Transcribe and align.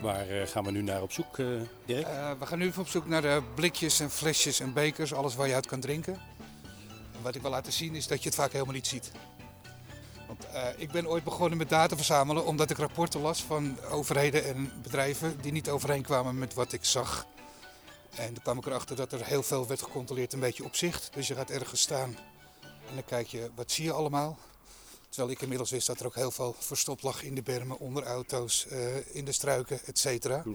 Waar 0.00 0.28
eh, 0.28 0.46
gaan 0.46 0.64
we 0.64 0.70
nu 0.70 0.82
naar 0.82 1.02
op 1.02 1.12
zoek, 1.12 1.38
uh, 1.38 1.60
Dirk? 1.84 2.06
Uh, 2.06 2.30
we 2.38 2.46
gaan 2.46 2.58
nu 2.58 2.72
op 2.78 2.88
zoek 2.88 3.06
naar 3.06 3.22
de 3.22 3.42
blikjes 3.54 4.00
en 4.00 4.10
flesjes 4.10 4.60
en 4.60 4.72
bekers, 4.72 5.14
alles 5.14 5.34
waar 5.34 5.48
je 5.48 5.54
uit 5.54 5.66
kan 5.66 5.80
drinken. 5.80 6.14
En 7.14 7.22
wat 7.22 7.34
ik 7.34 7.42
wil 7.42 7.50
laten 7.50 7.72
zien 7.72 7.94
is 7.94 8.06
dat 8.06 8.22
je 8.22 8.28
het 8.28 8.38
vaak 8.38 8.52
helemaal 8.52 8.74
niet 8.74 8.86
ziet. 8.86 9.10
Want 10.26 10.46
ik 10.76 10.90
ben 10.90 11.08
ooit 11.08 11.24
begonnen 11.24 11.58
met 11.58 11.68
data 11.68 11.96
verzamelen 11.96 12.46
omdat 12.46 12.70
ik 12.70 12.76
rapporten 12.76 13.20
las 13.20 13.42
van 13.42 13.76
overheden 13.90 14.44
en 14.44 14.72
bedrijven 14.82 15.38
die 15.40 15.52
niet 15.52 15.68
overeenkwamen 15.68 16.38
met 16.38 16.54
wat 16.54 16.72
ik 16.72 16.84
zag. 16.84 17.26
En 18.14 18.26
toen 18.26 18.42
kwam 18.42 18.58
ik 18.58 18.66
erachter 18.66 18.96
dat 18.96 19.12
er 19.12 19.24
heel 19.24 19.42
veel 19.42 19.66
werd 19.66 19.82
gecontroleerd 19.82 20.32
een 20.32 20.40
beetje 20.40 20.64
op 20.64 20.76
zicht. 20.76 21.10
Dus 21.14 21.28
je 21.28 21.34
gaat 21.34 21.50
ergens 21.50 21.80
staan 21.80 22.16
en 22.62 22.94
dan 22.94 23.04
kijk 23.04 23.26
je, 23.26 23.50
wat 23.54 23.70
zie 23.70 23.84
je 23.84 23.92
allemaal? 23.92 24.38
Terwijl 25.10 25.30
ik 25.30 25.42
inmiddels 25.42 25.70
wist 25.70 25.86
dat 25.86 26.00
er 26.00 26.06
ook 26.06 26.14
heel 26.14 26.30
veel 26.30 26.54
verstopt 26.58 27.02
lag 27.02 27.22
in 27.22 27.34
de 27.34 27.42
bermen, 27.42 27.78
onder 27.78 28.02
auto's, 28.02 28.66
uh, 28.72 29.14
in 29.14 29.24
de 29.24 29.32
struiken, 29.32 29.80
et 29.84 29.98
cetera. 29.98 30.42
Ja. 30.46 30.52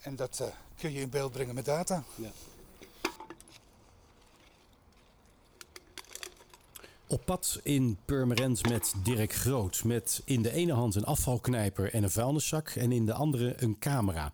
En 0.00 0.16
dat 0.16 0.38
uh, 0.42 0.46
kun 0.78 0.92
je 0.92 1.00
in 1.00 1.10
beeld 1.10 1.32
brengen 1.32 1.54
met 1.54 1.64
data. 1.64 2.04
Ja. 2.14 2.30
Op 7.06 7.24
pad 7.24 7.60
in 7.62 7.98
Purmerend 8.04 8.68
met 8.68 8.92
Dirk 9.02 9.32
Groot. 9.32 9.84
Met 9.84 10.22
in 10.24 10.42
de 10.42 10.52
ene 10.52 10.72
hand 10.72 10.94
een 10.94 11.04
afvalknijper 11.04 11.92
en 11.92 12.02
een 12.02 12.10
vuilniszak 12.10 12.68
en 12.68 12.92
in 12.92 13.06
de 13.06 13.12
andere 13.12 13.54
een 13.56 13.78
camera. 13.78 14.32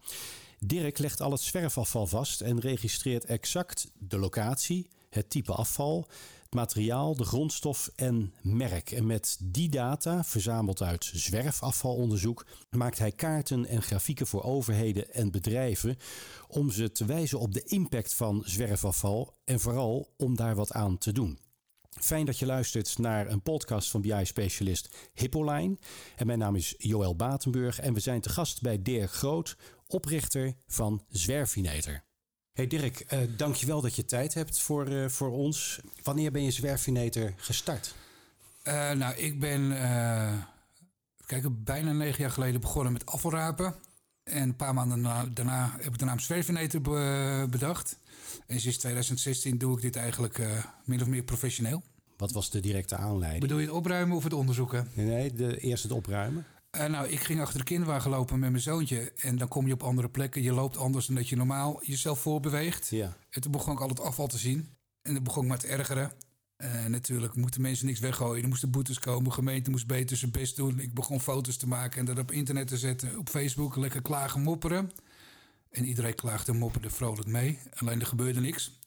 Dirk 0.59 0.99
legt 0.99 1.21
al 1.21 1.31
het 1.31 1.41
zwerfafval 1.41 2.07
vast 2.07 2.41
en 2.41 2.61
registreert 2.61 3.25
exact 3.25 3.91
de 3.99 4.19
locatie, 4.19 4.89
het 5.11 5.31
type 5.31 5.53
afval, 5.53 6.07
het 6.49 6.59
materiaal, 6.59 7.17
de 7.17 7.25
grondstof 7.25 7.91
en 7.97 8.35
merk. 8.43 8.91
En 8.91 9.07
met 9.07 9.39
die 9.43 9.69
data, 9.69 10.25
verzameld 10.25 10.83
uit 10.83 11.11
zwerfafvalonderzoek, 11.15 12.47
maakt 12.71 12.99
hij 12.99 13.13
kaarten 13.13 13.67
en 13.67 13.83
grafieken 13.83 14.27
voor 14.27 14.43
overheden 14.43 15.15
en 15.15 15.31
bedrijven 15.31 15.97
om 16.49 16.71
ze 16.71 16.93
te 16.93 17.05
wijzen 17.05 17.39
op 17.39 17.55
de 17.55 17.63
impact 17.65 18.15
van 18.15 18.43
zwerfafval 18.45 19.35
en 19.45 19.61
vooral 19.61 20.15
om 20.17 20.37
daar 20.37 20.55
wat 20.55 20.73
aan 20.73 20.99
te 20.99 21.13
doen. 21.13 21.39
Fijn 22.01 22.27
dat 22.27 22.39
je 22.39 22.47
luistert 22.47 22.99
naar 22.99 23.31
een 23.31 23.43
podcast 23.43 23.91
van 23.91 24.01
BI-specialist 24.01 25.11
Hippoline. 25.15 25.79
En 26.17 26.27
mijn 26.27 26.39
naam 26.39 26.57
is 26.57 26.75
Joël 26.79 27.17
Batenburg 27.17 27.81
en 27.81 27.95
we 27.95 28.01
zijn 28.01 28.21
te 28.21 28.29
gast 28.29 28.63
bij 28.63 28.83
Dirk 28.83 29.11
Groot, 29.11 29.57
oprichter 29.87 30.55
van 30.67 31.05
Zwerfinator. 31.09 32.08
Hey 32.59 32.67
Dirk, 32.67 33.05
uh, 33.13 33.21
dankjewel 33.37 33.81
dat 33.81 33.97
je 33.97 34.05
tijd 34.05 34.35
hebt 34.35 34.61
voor, 34.61 34.89
uh, 34.89 35.09
voor 35.09 35.31
ons. 35.31 35.81
Wanneer 36.03 36.33
ben 36.33 36.43
je 36.43 36.51
Zwerfinator 36.51 37.33
gestart? 37.37 37.95
Uh, 38.65 38.91
nou, 38.91 39.15
ik 39.17 39.41
ben 39.41 39.77
kijk, 41.27 41.65
bijna 41.65 41.93
negen 41.93 42.21
jaar 42.21 42.31
geleden 42.31 42.61
begonnen 42.61 42.93
met 42.93 43.07
afvalrapen. 43.07 43.75
En 44.23 44.43
een 44.43 44.57
paar 44.57 44.75
maanden 44.75 45.03
daarna, 45.03 45.31
daarna 45.33 45.75
heb 45.77 45.93
ik 45.93 45.99
de 45.99 46.05
naam 46.05 46.19
Zwerfinator 46.19 46.81
bedacht. 47.51 47.99
En 48.47 48.61
sinds 48.61 48.79
2016 48.79 49.59
doe 49.59 49.77
ik 49.77 49.83
dit 49.83 49.97
eigenlijk 49.97 50.41
min 50.85 51.01
of 51.01 51.07
meer 51.07 51.23
professioneel. 51.23 51.83
Wat 52.17 52.33
was 52.33 52.51
de 52.51 52.61
directe 52.61 52.97
aanleiding? 52.97 53.43
Bedoel 53.43 53.59
je 53.59 53.67
het 53.67 53.75
opruimen 53.75 54.17
of 54.17 54.25
het 54.25 54.33
onderzoeken? 54.33 54.89
Nee, 54.95 55.07
nee 55.07 55.33
de, 55.33 55.59
eerst 55.59 55.83
het 55.83 55.93
opruimen. 55.93 56.47
Uh, 56.79 56.85
nou, 56.85 57.09
ik 57.09 57.21
ging 57.21 57.41
achter 57.41 57.59
de 57.59 57.65
kinderwagen 57.65 58.11
lopen 58.11 58.39
met 58.39 58.51
mijn 58.51 58.63
zoontje. 58.63 59.13
En 59.17 59.37
dan 59.37 59.49
kom 59.49 59.67
je 59.67 59.73
op 59.73 59.83
andere 59.83 60.09
plekken. 60.09 60.43
Je 60.43 60.53
loopt 60.53 60.77
anders 60.77 61.07
dan 61.07 61.17
dat 61.17 61.29
je 61.29 61.37
normaal 61.37 61.85
jezelf 61.85 62.21
voorbeweegt. 62.21 62.89
Ja. 62.89 63.17
En 63.31 63.41
toen 63.41 63.53
begon 63.53 63.73
ik 63.73 63.81
al 63.81 63.89
het 63.89 64.01
afval 64.01 64.27
te 64.27 64.39
zien. 64.39 64.69
En 65.03 65.15
dan 65.15 65.23
begon 65.23 65.43
ik 65.43 65.49
maar 65.49 65.59
te 65.59 65.67
ergeren. 65.67 66.13
Uh, 66.57 66.85
natuurlijk 66.85 67.35
moeten 67.35 67.61
mensen 67.61 67.87
niks 67.87 68.01
weggooien. 68.01 68.43
Er 68.43 68.49
moesten 68.49 68.71
boetes 68.71 68.99
komen. 68.99 69.25
De 69.25 69.31
gemeente 69.31 69.71
moest 69.71 69.87
beter 69.87 70.17
zijn 70.17 70.31
best 70.31 70.57
doen. 70.57 70.79
Ik 70.81 70.95
begon 70.95 71.21
foto's 71.21 71.57
te 71.57 71.69
maken 71.69 71.99
en 71.99 72.05
dat 72.05 72.19
op 72.19 72.31
internet 72.31 72.67
te 72.67 72.79
zetten. 72.79 73.19
Op 73.19 73.29
Facebook 73.29 73.77
lekker 73.77 74.03
klagen, 74.03 74.43
mopperen. 74.43 74.91
En 75.71 75.85
iedereen 75.85 76.15
klaagde 76.15 76.53
en 76.53 76.59
mopperde 76.59 76.91
vrolijk 76.91 77.29
mee. 77.29 77.59
Alleen 77.75 78.01
er 78.01 78.07
gebeurde 78.07 78.41
niks. 78.41 78.81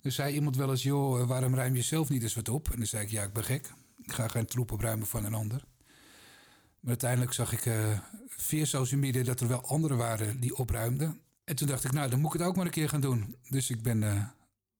Dus 0.00 0.14
zei 0.14 0.34
iemand 0.34 0.56
wel 0.56 0.70
eens, 0.70 0.82
joh, 0.82 1.28
waarom 1.28 1.54
ruim 1.54 1.74
je 1.74 1.82
zelf 1.82 2.08
niet 2.08 2.22
eens 2.22 2.34
wat 2.34 2.48
op? 2.48 2.70
En 2.70 2.76
dan 2.76 2.86
zei 2.86 3.04
ik, 3.04 3.10
ja, 3.10 3.22
ik 3.22 3.32
ben 3.32 3.44
gek. 3.44 3.72
Ik 4.02 4.12
ga 4.12 4.28
geen 4.28 4.46
troep 4.46 4.72
opruimen 4.72 5.06
van 5.06 5.24
een 5.24 5.34
ander. 5.34 5.64
Maar 6.80 6.90
uiteindelijk 6.90 7.32
zag 7.32 7.52
ik 7.52 7.66
uh, 7.66 7.98
via 8.26 8.64
social 8.64 9.00
media 9.00 9.22
dat 9.22 9.40
er 9.40 9.48
wel 9.48 9.64
anderen 9.64 9.96
waren 9.96 10.40
die 10.40 10.56
opruimden. 10.56 11.20
En 11.44 11.56
toen 11.56 11.68
dacht 11.68 11.84
ik, 11.84 11.92
nou, 11.92 12.10
dan 12.10 12.20
moet 12.20 12.34
ik 12.34 12.40
het 12.40 12.48
ook 12.48 12.56
maar 12.56 12.64
een 12.64 12.70
keer 12.70 12.88
gaan 12.88 13.00
doen. 13.00 13.36
Dus 13.48 13.70
ik 13.70 13.82
ben 13.82 14.02
uh, 14.02 14.24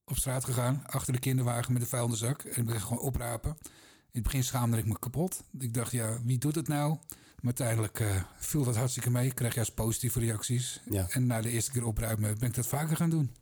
op 0.04 0.16
straat 0.16 0.44
gegaan, 0.44 0.82
achter 0.86 1.12
de 1.12 1.18
kinderwagen 1.18 1.72
met 1.72 1.82
een 1.82 1.88
vuilniszak. 1.88 2.42
En 2.42 2.60
ik 2.60 2.66
ben 2.66 2.80
gewoon 2.80 2.98
oprapen. 2.98 3.56
In 3.60 3.68
het 4.12 4.22
begin 4.22 4.44
schaamde 4.44 4.78
ik 4.78 4.86
me 4.86 4.98
kapot. 4.98 5.44
Ik 5.58 5.74
dacht, 5.74 5.92
ja, 5.92 6.18
wie 6.24 6.38
doet 6.38 6.54
het 6.54 6.68
nou? 6.68 6.98
Maar 7.40 7.54
uiteindelijk 7.58 8.00
uh, 8.00 8.22
viel 8.36 8.64
dat 8.64 8.76
hartstikke 8.76 9.10
mee. 9.10 9.26
Ik 9.26 9.34
kreeg 9.34 9.54
juist 9.54 9.74
positieve 9.74 10.20
reacties. 10.20 10.80
Ja. 10.90 11.06
En 11.10 11.26
na 11.26 11.40
de 11.40 11.50
eerste 11.50 11.70
keer 11.70 11.84
opruimen 11.84 12.38
ben 12.38 12.48
ik 12.48 12.54
dat 12.54 12.66
vaker 12.66 12.96
gaan 12.96 13.10
doen. 13.10 13.34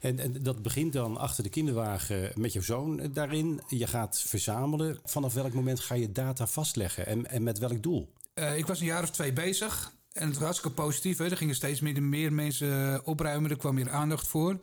En, 0.00 0.18
en, 0.18 0.42
dat 0.42 0.62
begint 0.62 0.92
dan 0.92 1.16
achter 1.16 1.42
de 1.42 1.48
kinderwagen 1.48 2.32
met 2.34 2.52
je 2.52 2.60
zoon 2.60 3.12
daarin. 3.12 3.60
Je 3.68 3.86
gaat 3.86 4.20
verzamelen. 4.26 4.98
Vanaf 5.04 5.34
welk 5.34 5.52
moment 5.52 5.80
ga 5.80 5.94
je 5.94 6.12
data 6.12 6.46
vastleggen 6.46 7.06
en, 7.06 7.30
en 7.30 7.42
met 7.42 7.58
welk 7.58 7.82
doel? 7.82 8.12
Uh, 8.34 8.56
ik 8.56 8.66
was 8.66 8.80
een 8.80 8.86
jaar 8.86 9.02
of 9.02 9.10
twee 9.10 9.32
bezig. 9.32 9.92
En 10.12 10.24
het 10.26 10.34
was 10.34 10.44
hartstikke 10.44 10.76
positief. 10.82 11.18
Hè. 11.18 11.30
Er 11.30 11.36
gingen 11.36 11.54
steeds 11.54 11.80
meer, 11.80 12.02
meer 12.02 12.32
mensen 12.32 13.06
opruimen. 13.06 13.50
Er 13.50 13.56
kwam 13.56 13.74
meer 13.74 13.90
aandacht 13.90 14.28
voor. 14.28 14.60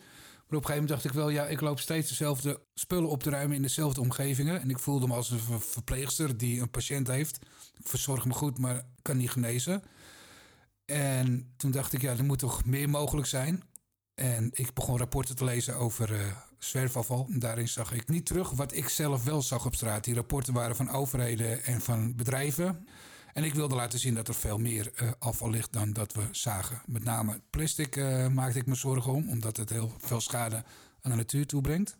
Op 0.50 0.56
een 0.56 0.62
gegeven 0.62 0.82
moment 0.84 1.02
dacht 1.02 1.16
ik 1.16 1.22
wel, 1.22 1.30
ja, 1.30 1.48
ik 1.48 1.62
loop 1.62 1.80
steeds 1.80 2.10
dezelfde 2.10 2.62
spullen 2.74 3.10
op 3.10 3.24
te 3.24 3.30
ruimen 3.30 3.56
in 3.56 3.62
dezelfde 3.62 4.02
omgevingen. 4.02 4.62
En 4.62 4.70
ik 4.70 4.80
voelde 4.80 5.08
me 5.08 5.14
als 5.14 5.30
een 5.30 5.62
verpleegster 5.62 6.38
die 6.38 6.62
een 6.62 6.70
patiënt 6.70 7.08
heeft. 7.08 7.40
Ik 7.78 7.88
verzorg 7.88 8.26
me 8.26 8.34
goed, 8.34 8.58
maar 8.58 8.86
kan 9.02 9.18
niet 9.18 9.30
genezen. 9.30 9.84
En 10.86 11.54
toen 11.58 11.72
dacht 11.72 11.94
ik, 11.94 12.02
ja, 12.02 12.12
er 12.12 12.24
moet 12.24 12.40
toch 12.40 12.66
meer 12.66 12.90
mogelijk 12.90 13.28
zijn. 13.28 13.64
En 14.16 14.50
ik 14.54 14.74
begon 14.74 14.98
rapporten 14.98 15.36
te 15.36 15.44
lezen 15.44 15.76
over 15.76 16.12
uh, 16.12 16.38
zwerfafval. 16.58 17.28
En 17.32 17.40
daarin 17.40 17.68
zag 17.68 17.94
ik 17.94 18.08
niet 18.08 18.26
terug 18.26 18.50
wat 18.50 18.74
ik 18.74 18.90
zelf 18.90 19.24
wel 19.24 19.42
zag 19.42 19.66
op 19.66 19.76
straat. 19.76 20.04
Die 20.04 20.16
rapporten 20.16 20.54
waren 20.54 20.76
van 20.76 20.90
overheden 20.90 21.64
en 21.64 21.82
van 21.82 22.16
bedrijven. 22.16 22.88
En 23.34 23.44
ik 23.44 23.54
wilde 23.54 23.76
laten 23.76 24.00
zien 24.00 24.16
dat 24.16 24.28
er 24.28 24.36
veel 24.36 24.58
meer 24.58 24.92
uh, 25.02 25.12
afval 25.20 25.50
ligt 25.50 25.74
dan 25.74 25.94
dat 25.94 26.14
we 26.14 26.22
zagen. 26.32 26.82
Met 26.86 27.04
name 27.04 27.42
plastic 27.50 27.96
uh, 27.96 28.28
maakte 28.28 28.60
ik 28.60 28.66
me 28.66 28.76
zorgen 28.76 29.14
om, 29.14 29.30
omdat 29.30 29.58
het 29.58 29.70
heel 29.70 29.94
veel 29.98 30.22
schade 30.22 30.56
aan 31.02 31.12
de 31.12 31.18
natuur 31.18 31.46
toebrengt. 31.46 31.98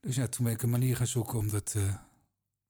Dus 0.00 0.16
ja, 0.16 0.26
toen 0.26 0.44
ben 0.44 0.54
ik 0.54 0.62
een 0.62 0.70
manier 0.70 0.96
gaan 0.96 1.06
zoeken 1.06 1.38
om 1.38 1.48
dat 1.48 1.74
uh, 1.76 1.94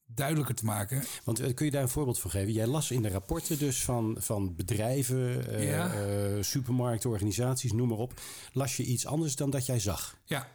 duidelijker 0.07 0.55
te 0.55 0.65
maken. 0.65 1.05
Want 1.25 1.55
kun 1.55 1.65
je 1.65 1.71
daar 1.71 1.83
een 1.83 1.89
voorbeeld 1.89 2.21
van 2.21 2.31
geven? 2.31 2.53
Jij 2.53 2.67
las 2.67 2.91
in 2.91 3.03
de 3.03 3.09
rapporten 3.09 3.59
dus 3.59 3.85
van, 3.85 4.17
van 4.19 4.55
bedrijven, 4.55 5.61
ja. 5.63 6.43
supermarkten, 6.43 7.11
organisaties, 7.11 7.73
noem 7.73 7.89
maar 7.89 7.99
op. 7.99 8.21
Las 8.53 8.77
je 8.77 8.85
iets 8.85 9.07
anders 9.07 9.37
dan 9.37 9.51
dat 9.51 9.67
jij 9.67 9.79
zag? 9.79 10.17
Ja, 10.25 10.49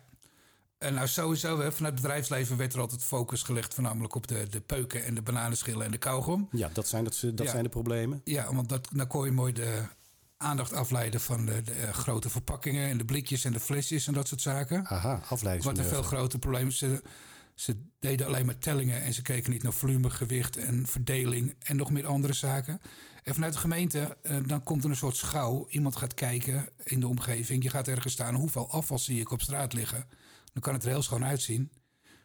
en 0.86 0.94
nou 0.94 1.08
sowieso, 1.08 1.56
vanuit 1.56 1.80
het 1.80 1.96
bedrijfsleven 1.96 2.58
werd 2.58 2.74
er 2.74 2.80
altijd 2.80 3.04
focus 3.04 3.44
gelegd... 3.44 3.74
voornamelijk 3.74 4.16
op 4.16 4.28
de, 4.28 4.48
de 4.50 4.62
peuken 4.62 5.04
en 5.04 5.16
de 5.16 5.22
bananenschillen 5.22 5.86
en 5.86 5.92
de 5.92 5.98
kauwgom. 5.98 6.48
Ja, 6.52 6.70
dat 6.74 6.88
zijn, 6.88 7.04
dat, 7.04 7.22
dat 7.34 7.50
zijn 7.50 7.64
de 7.64 7.70
problemen. 7.70 8.22
Ja, 8.24 8.54
want 8.54 8.70
dat, 8.70 8.88
dan 8.94 9.08
kon 9.08 9.26
je 9.26 9.32
mooi 9.32 9.54
de 9.54 9.84
aandacht 10.38 10.74
afleiden 10.74 11.22
van 11.22 11.46
de, 11.46 11.62
de, 11.62 11.72
eh, 11.72 11.94
grote 11.94 12.30
verpakkingen... 12.30 12.90
en 12.90 12.98
de 12.98 13.06
blikjes 13.06 13.46
en 13.46 13.54
de 13.54 13.60
flesjes 13.60 14.08
en 14.08 14.14
dat 14.14 14.28
soort 14.28 14.42
zaken. 14.42 14.86
Aha, 14.86 15.22
afleiding. 15.30 15.66
Wat 15.66 15.78
een 15.78 15.92
veel 15.92 16.04
groter 16.04 16.40
probleem. 16.40 16.72
Ze, 16.72 17.02
ze 17.56 17.78
deden 18.00 18.28
alleen 18.28 18.46
maar 18.46 18.58
tellingen 18.58 19.02
en 19.02 19.14
ze 19.14 19.22
keken 19.22 19.52
niet 19.52 19.64
naar 19.64 19.74
volume, 19.74 20.10
gewicht 20.10 20.58
en 20.58 20.88
verdeling... 20.88 21.56
en 21.60 21.76
nog 21.76 21.92
meer 21.92 22.08
andere 22.08 22.34
zaken. 22.34 22.82
En 23.24 23.34
vanuit 23.34 23.54
de 23.54 23.60
gemeente, 23.60 24.18
eh, 24.22 24.38
dan 24.46 24.64
komt 24.64 24.84
er 24.84 24.90
een 24.90 24.96
soort 24.96 25.16
schouw. 25.16 25.66
Iemand 25.70 25.96
gaat 25.96 26.14
kijken 26.14 26.70
in 26.84 27.00
de 27.00 27.08
omgeving. 27.08 27.64
Je 27.64 27.70
gaat 27.70 27.88
ergens 27.88 28.14
staan, 28.14 28.36
hoeveel 28.36 28.70
afval 28.70 29.00
zie 29.00 29.20
ik 29.20 29.32
op 29.32 29.42
straat 29.42 29.74
liggen 29.74 30.08
dan 30.56 30.64
kan 30.64 30.74
het 30.74 30.84
er 30.84 30.90
heel 30.90 31.02
schoon 31.02 31.26
uitzien. 31.26 31.72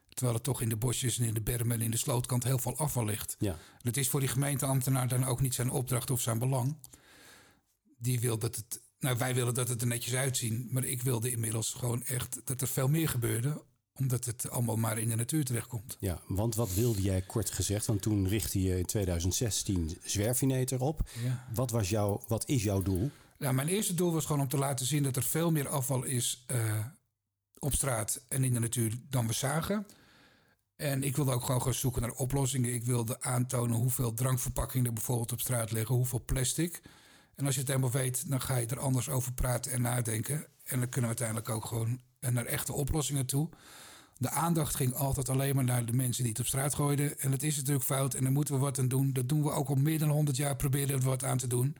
Terwijl 0.08 0.34
het 0.34 0.42
toch 0.42 0.60
in 0.60 0.68
de 0.68 0.76
bosjes 0.76 1.18
en 1.18 1.24
in 1.24 1.34
de 1.34 1.40
bermen 1.40 1.76
en 1.76 1.84
in 1.84 1.90
de 1.90 1.96
slootkant 1.96 2.44
heel 2.44 2.58
veel 2.58 2.76
afval 2.76 3.04
ligt. 3.04 3.36
Ja. 3.38 3.58
Het 3.82 3.96
is 3.96 4.08
voor 4.08 4.20
die 4.20 4.28
gemeenteambtenaar 4.28 5.08
dan 5.08 5.24
ook 5.24 5.40
niet 5.40 5.54
zijn 5.54 5.70
opdracht 5.70 6.10
of 6.10 6.20
zijn 6.20 6.38
belang. 6.38 6.76
Die 7.98 8.20
wil 8.20 8.38
dat 8.38 8.56
het. 8.56 8.80
Nou, 8.98 9.18
wij 9.18 9.34
willen 9.34 9.54
dat 9.54 9.68
het 9.68 9.80
er 9.80 9.86
netjes 9.86 10.14
uitzien. 10.14 10.68
Maar 10.70 10.84
ik 10.84 11.02
wilde 11.02 11.30
inmiddels 11.30 11.72
gewoon 11.72 12.02
echt 12.02 12.40
dat 12.44 12.60
er 12.60 12.68
veel 12.68 12.88
meer 12.88 13.08
gebeurde 13.08 13.62
omdat 13.98 14.24
het 14.24 14.50
allemaal 14.50 14.76
maar 14.76 14.98
in 14.98 15.08
de 15.08 15.16
natuur 15.16 15.44
terechtkomt. 15.44 15.96
Ja, 16.00 16.20
want 16.26 16.54
wat 16.54 16.74
wilde 16.74 17.02
jij 17.02 17.22
kort 17.22 17.50
gezegd? 17.50 17.86
Want 17.86 18.02
toen 18.02 18.28
richtte 18.28 18.62
je 18.62 18.78
in 18.78 18.86
2016 18.86 19.98
Zwerfinator 20.04 20.80
op. 20.80 21.08
Ja. 21.24 21.46
Wat, 21.54 21.70
was 21.70 21.88
jouw, 21.88 22.22
wat 22.26 22.48
is 22.48 22.62
jouw 22.62 22.82
doel? 22.82 23.10
Nou, 23.38 23.54
mijn 23.54 23.68
eerste 23.68 23.94
doel 23.94 24.12
was 24.12 24.24
gewoon 24.24 24.42
om 24.42 24.48
te 24.48 24.58
laten 24.58 24.86
zien 24.86 25.02
dat 25.02 25.16
er 25.16 25.22
veel 25.22 25.50
meer 25.50 25.68
afval 25.68 26.02
is 26.02 26.44
uh, 26.50 26.86
op 27.60 27.74
straat 27.74 28.24
en 28.28 28.44
in 28.44 28.52
de 28.52 28.60
natuur 28.60 28.98
dan 29.08 29.26
we 29.26 29.32
zagen. 29.32 29.86
En 30.76 31.02
ik 31.02 31.16
wilde 31.16 31.32
ook 31.32 31.44
gewoon 31.44 31.62
gaan 31.62 31.74
zoeken 31.74 32.02
naar 32.02 32.10
oplossingen. 32.10 32.74
Ik 32.74 32.84
wilde 32.84 33.20
aantonen 33.20 33.76
hoeveel 33.76 34.14
drankverpakkingen 34.14 34.86
er 34.86 34.92
bijvoorbeeld 34.92 35.32
op 35.32 35.40
straat 35.40 35.70
liggen, 35.70 35.94
hoeveel 35.94 36.22
plastic. 36.24 36.80
En 37.34 37.46
als 37.46 37.54
je 37.54 37.60
het 37.60 37.68
helemaal 37.68 37.90
weet, 37.90 38.28
dan 38.30 38.40
ga 38.40 38.56
je 38.56 38.66
er 38.66 38.78
anders 38.78 39.08
over 39.08 39.32
praten 39.32 39.72
en 39.72 39.82
nadenken. 39.82 40.46
En 40.64 40.78
dan 40.78 40.88
kunnen 40.88 41.10
we 41.10 41.16
uiteindelijk 41.16 41.48
ook 41.48 41.64
gewoon 41.64 42.00
naar 42.20 42.44
echte 42.44 42.72
oplossingen 42.72 43.26
toe. 43.26 43.48
De 44.16 44.30
aandacht 44.30 44.74
ging 44.74 44.94
altijd 44.94 45.28
alleen 45.28 45.54
maar 45.54 45.64
naar 45.64 45.84
de 45.84 45.92
mensen 45.92 46.22
die 46.22 46.32
het 46.32 46.40
op 46.40 46.46
straat 46.46 46.74
gooiden. 46.74 47.18
En 47.18 47.30
dat 47.30 47.42
is 47.42 47.56
natuurlijk 47.56 47.84
fout 47.84 48.14
en 48.14 48.22
daar 48.22 48.32
moeten 48.32 48.54
we 48.54 48.60
wat 48.60 48.78
aan 48.78 48.88
doen. 48.88 49.12
Dat 49.12 49.28
doen 49.28 49.42
we 49.42 49.50
ook 49.50 49.68
al 49.68 49.74
meer 49.74 49.98
dan 49.98 50.08
100 50.08 50.36
jaar, 50.36 50.56
proberen 50.56 50.98
we 50.98 51.04
wat 51.04 51.24
aan 51.24 51.38
te 51.38 51.46
doen. 51.46 51.76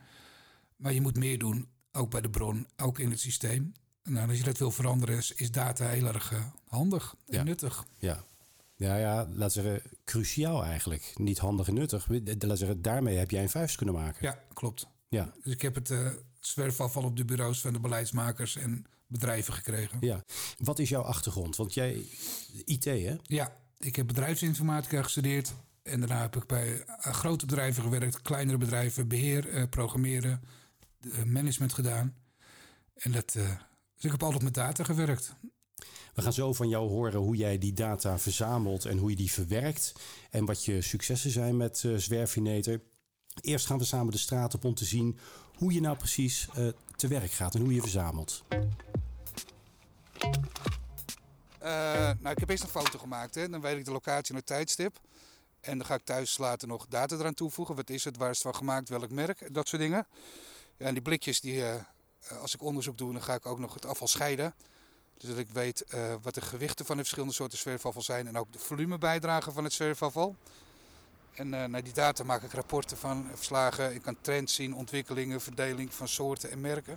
Maar 0.77 0.93
je 0.93 1.00
moet 1.00 1.17
meer 1.17 1.38
doen, 1.38 1.69
ook 1.93 2.11
bij 2.11 2.21
de 2.21 2.31
bron, 2.31 2.67
ook 2.77 2.99
in 2.99 3.11
het 3.11 3.21
systeem. 3.21 3.73
Nou, 4.11 4.29
als 4.29 4.39
je 4.39 4.45
dat 4.45 4.59
wil 4.59 4.71
veranderen, 4.71 5.17
is, 5.17 5.51
data 5.51 5.87
heel 5.87 6.07
erg 6.07 6.33
uh, 6.33 6.39
handig 6.69 7.15
en 7.27 7.37
ja. 7.37 7.43
nuttig. 7.43 7.85
Ja. 7.99 8.25
Ja, 8.77 8.97
ja, 8.97 9.29
laat 9.35 9.53
zeggen, 9.53 9.83
cruciaal 10.05 10.65
eigenlijk. 10.65 11.12
Niet 11.15 11.39
handig 11.39 11.69
en 11.69 11.75
nuttig. 11.75 12.09
Laat 12.39 12.59
zeggen, 12.59 12.83
daarmee 12.83 13.17
heb 13.17 13.31
jij 13.31 13.43
een 13.43 13.51
vuist 13.51 13.77
kunnen 13.77 13.95
maken. 13.95 14.27
Ja, 14.27 14.39
klopt. 14.53 14.87
Ja. 15.09 15.33
Dus 15.43 15.53
ik 15.53 15.62
heb 15.62 15.75
het 15.75 15.91
uh, 15.91 16.11
zwerfafval 16.39 17.03
op 17.03 17.17
de 17.17 17.25
bureaus 17.25 17.61
van 17.61 17.73
de 17.73 17.81
beleidsmakers 17.81 18.57
en 18.57 18.87
bedrijven 19.07 19.53
gekregen. 19.53 19.99
Ja. 20.01 20.25
Wat 20.59 20.79
is 20.79 20.89
jouw 20.89 21.03
achtergrond? 21.03 21.56
Want 21.56 21.75
jij, 21.75 22.06
IT 22.65 22.85
hè? 22.85 23.17
Ja, 23.23 23.56
ik 23.79 23.97
heb 23.97 24.06
bedrijfsinformatica 24.06 25.03
gestudeerd. 25.03 25.55
En 25.83 26.01
daarna 26.01 26.21
heb 26.21 26.37
ik 26.37 26.47
bij 26.47 26.79
uh, 26.79 26.85
grote 26.97 27.47
bedrijven 27.47 27.83
gewerkt, 27.83 28.23
kleinere 28.23 28.59
bedrijven, 28.59 29.09
beheer, 29.09 29.55
uh, 29.55 29.63
programmeren, 29.71 30.43
management 31.27 31.73
gedaan. 31.73 32.15
En 32.95 33.13
dat, 33.13 33.37
dus 34.00 34.11
ik 34.12 34.20
heb 34.20 34.23
altijd 34.23 34.43
met 34.43 34.55
data 34.55 34.85
gewerkt. 34.85 35.35
We 36.14 36.23
gaan 36.23 36.32
zo 36.32 36.52
van 36.52 36.69
jou 36.69 36.88
horen 36.88 37.20
hoe 37.20 37.37
jij 37.37 37.58
die 37.58 37.73
data 37.73 38.19
verzamelt 38.19 38.85
en 38.85 38.99
hoe 38.99 39.11
je 39.11 39.17
die 39.17 39.32
verwerkt. 39.32 39.93
En 40.31 40.44
wat 40.44 40.64
je 40.64 40.82
successen 40.82 41.31
zijn 41.31 41.56
met 41.56 41.82
uh, 41.82 41.97
Zwerfineter. 41.97 42.81
Eerst 43.41 43.67
gaan 43.67 43.79
we 43.79 43.85
samen 43.85 44.12
de 44.12 44.19
straat 44.19 44.55
op 44.55 44.64
om 44.64 44.75
te 44.75 44.85
zien 44.85 45.19
hoe 45.56 45.73
je 45.73 45.81
nou 45.81 45.97
precies 45.97 46.49
uh, 46.58 46.69
te 46.97 47.08
werk 47.08 47.31
gaat 47.31 47.55
en 47.55 47.61
hoe 47.61 47.75
je 47.75 47.81
verzamelt. 47.81 48.44
Uh, 51.62 51.69
nou, 52.20 52.31
ik 52.31 52.38
heb 52.38 52.50
eerst 52.50 52.62
een 52.62 52.69
foto 52.69 52.99
gemaakt. 52.99 53.35
Hè. 53.35 53.49
Dan 53.49 53.61
weet 53.61 53.76
ik 53.76 53.85
de 53.85 53.93
locatie 53.93 54.31
en 54.31 54.37
het 54.37 54.46
tijdstip. 54.46 55.00
En 55.61 55.79
dan 55.79 55.87
ga 55.87 55.94
ik 55.94 56.05
thuis 56.05 56.38
later 56.38 56.69
nog 56.69 56.87
data 56.88 57.17
eraan 57.17 57.35
toevoegen. 57.35 57.75
Wat 57.75 57.91
is 57.91 58.05
het, 58.05 58.17
waar 58.17 58.31
is 58.31 58.43
het 58.43 58.46
van 58.46 58.55
gemaakt, 58.55 58.88
welk 58.88 59.11
merk, 59.11 59.55
dat 59.55 59.69
soort 59.69 59.82
dingen. 59.82 60.06
Ja, 60.76 60.87
en 60.87 60.93
die 60.93 61.03
blikjes, 61.03 61.41
die, 61.41 61.62
als 62.40 62.55
ik 62.55 62.62
onderzoek 62.62 62.99
doe, 62.99 63.12
dan 63.12 63.22
ga 63.22 63.34
ik 63.34 63.46
ook 63.46 63.58
nog 63.58 63.75
het 63.75 63.87
afval 63.87 64.08
scheiden. 64.08 64.55
Dus 65.17 65.28
dat 65.28 65.38
ik 65.38 65.50
weet 65.50 65.84
uh, 65.94 66.14
wat 66.22 66.34
de 66.34 66.40
gewichten 66.40 66.87
van 66.87 66.96
de 66.96 67.02
verschillende 67.02 67.34
soorten 67.34 67.58
zwerfafval 67.58 68.02
zijn 68.02 68.26
en 68.26 68.38
ook 68.38 68.52
de 68.52 68.58
volumebijdrage 68.58 69.52
van 69.52 69.64
het 69.64 69.72
zwerfafval. 69.72 70.37
En 71.34 71.52
uh, 71.52 71.64
naar 71.64 71.82
die 71.82 71.93
data 71.93 72.25
maak 72.25 72.43
ik 72.43 72.52
rapporten 72.52 72.96
van, 72.96 73.26
verslagen. 73.34 73.94
Ik 73.94 74.02
kan 74.02 74.17
trends 74.20 74.55
zien, 74.55 74.75
ontwikkelingen, 74.75 75.40
verdeling 75.40 75.94
van 75.94 76.08
soorten 76.08 76.50
en 76.50 76.61
merken. 76.61 76.96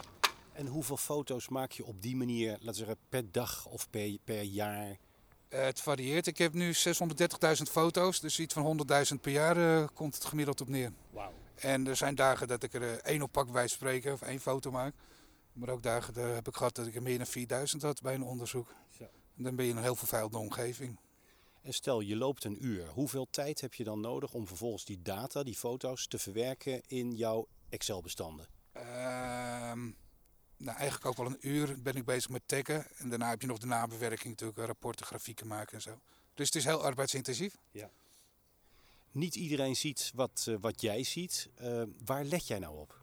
En 0.54 0.68
hoeveel 0.68 0.98
foto's 0.98 1.50
maak 1.50 1.72
je 1.72 1.86
op 1.86 2.02
die 2.02 2.16
manier, 2.16 2.52
laten 2.52 2.66
we 2.66 2.74
zeggen, 2.74 2.98
per 3.10 3.32
dag 3.32 3.66
of 3.66 3.90
per, 3.90 4.18
per 4.24 4.42
jaar? 4.42 4.90
Uh, 4.90 4.96
het 5.50 5.80
varieert. 5.80 6.28
Ik 6.28 6.38
heb 6.38 6.54
nu 6.54 6.74
630.000 6.74 6.82
foto's, 7.72 8.20
dus 8.20 8.40
iets 8.40 8.54
van 8.54 8.88
100.000 9.14 9.22
per 9.22 9.32
jaar 9.32 9.90
komt 9.90 10.16
het 10.16 10.26
gemiddeld 10.26 10.62
op 10.62 10.68
neer. 10.68 10.92
Wauw. 11.10 11.32
En 11.56 11.88
er 11.88 11.96
zijn 11.96 12.16
dagen 12.16 12.48
dat 12.48 12.64
ik 12.64 12.74
er 12.74 13.00
één 13.00 13.22
op 13.22 13.32
pak 13.32 13.52
bij 13.52 13.68
spreken 13.68 14.14
of 14.14 14.22
één 14.22 14.40
foto 14.40 14.72
maak. 14.72 14.94
Maar 15.54 15.70
ook 15.70 15.84
dagen 15.84 16.14
daar 16.14 16.34
heb 16.34 16.48
ik 16.48 16.56
gehad 16.56 16.76
dat 16.76 16.88
ik 16.88 16.96
er 16.96 17.02
meer 17.02 17.18
dan 17.18 17.28
4000 17.28 17.82
had 17.82 18.02
bij 18.02 18.14
een 18.14 18.24
onderzoek. 18.24 18.76
Zo. 18.98 19.04
En 19.38 19.44
dan 19.44 19.56
ben 19.56 19.66
je 19.66 19.72
in 19.72 19.78
een 19.78 19.84
heel 19.84 19.96
vervuilde 19.96 20.38
omgeving. 20.38 21.00
En 21.62 21.74
stel, 21.74 22.00
je 22.00 22.16
loopt 22.16 22.44
een 22.44 22.66
uur. 22.66 22.88
Hoeveel 22.88 23.28
tijd 23.30 23.62
heb 23.62 23.74
je 23.74 23.84
dan 23.84 24.00
nodig 24.00 24.34
om 24.34 24.48
vervolgens 24.48 24.86
die 24.86 25.02
data, 25.02 25.44
die 25.44 25.56
foto's, 25.56 26.08
te 26.08 26.20
verwerken 26.20 26.82
in 26.88 27.16
jouw 27.16 27.48
Excel-bestanden? 27.70 28.48
Uh, 28.78 28.84
nou, 30.58 30.78
eigenlijk 30.78 31.06
ook 31.06 31.18
wel 31.18 31.26
een 31.26 31.48
uur 31.48 31.82
ben 31.82 31.96
ik 31.96 32.06
bezig 32.06 32.30
met 32.30 32.42
taggen. 32.46 32.86
En 32.98 33.10
daarna 33.10 33.30
heb 33.30 33.42
je 33.42 33.48
nog 33.48 33.58
de 33.58 33.66
nabewerking 33.66 34.30
natuurlijk, 34.30 34.60
rapporten, 34.60 35.06
grafieken 35.06 35.48
maken 35.48 35.74
en 35.74 35.82
zo. 35.82 36.00
Dus 36.34 36.46
het 36.46 36.56
is 36.56 36.66
heel 36.66 36.84
arbeidsintensief. 36.84 37.58
Ja. 37.72 37.90
Niet 39.12 39.36
iedereen 39.36 39.76
ziet 39.76 40.12
wat, 40.16 40.46
uh, 40.50 40.56
wat 40.62 40.82
jij 40.82 41.04
ziet. 41.04 41.50
Uh, 41.62 41.84
waar 42.06 42.24
let 42.24 42.48
jij 42.48 42.60
nou 42.60 42.78
op? 42.78 43.00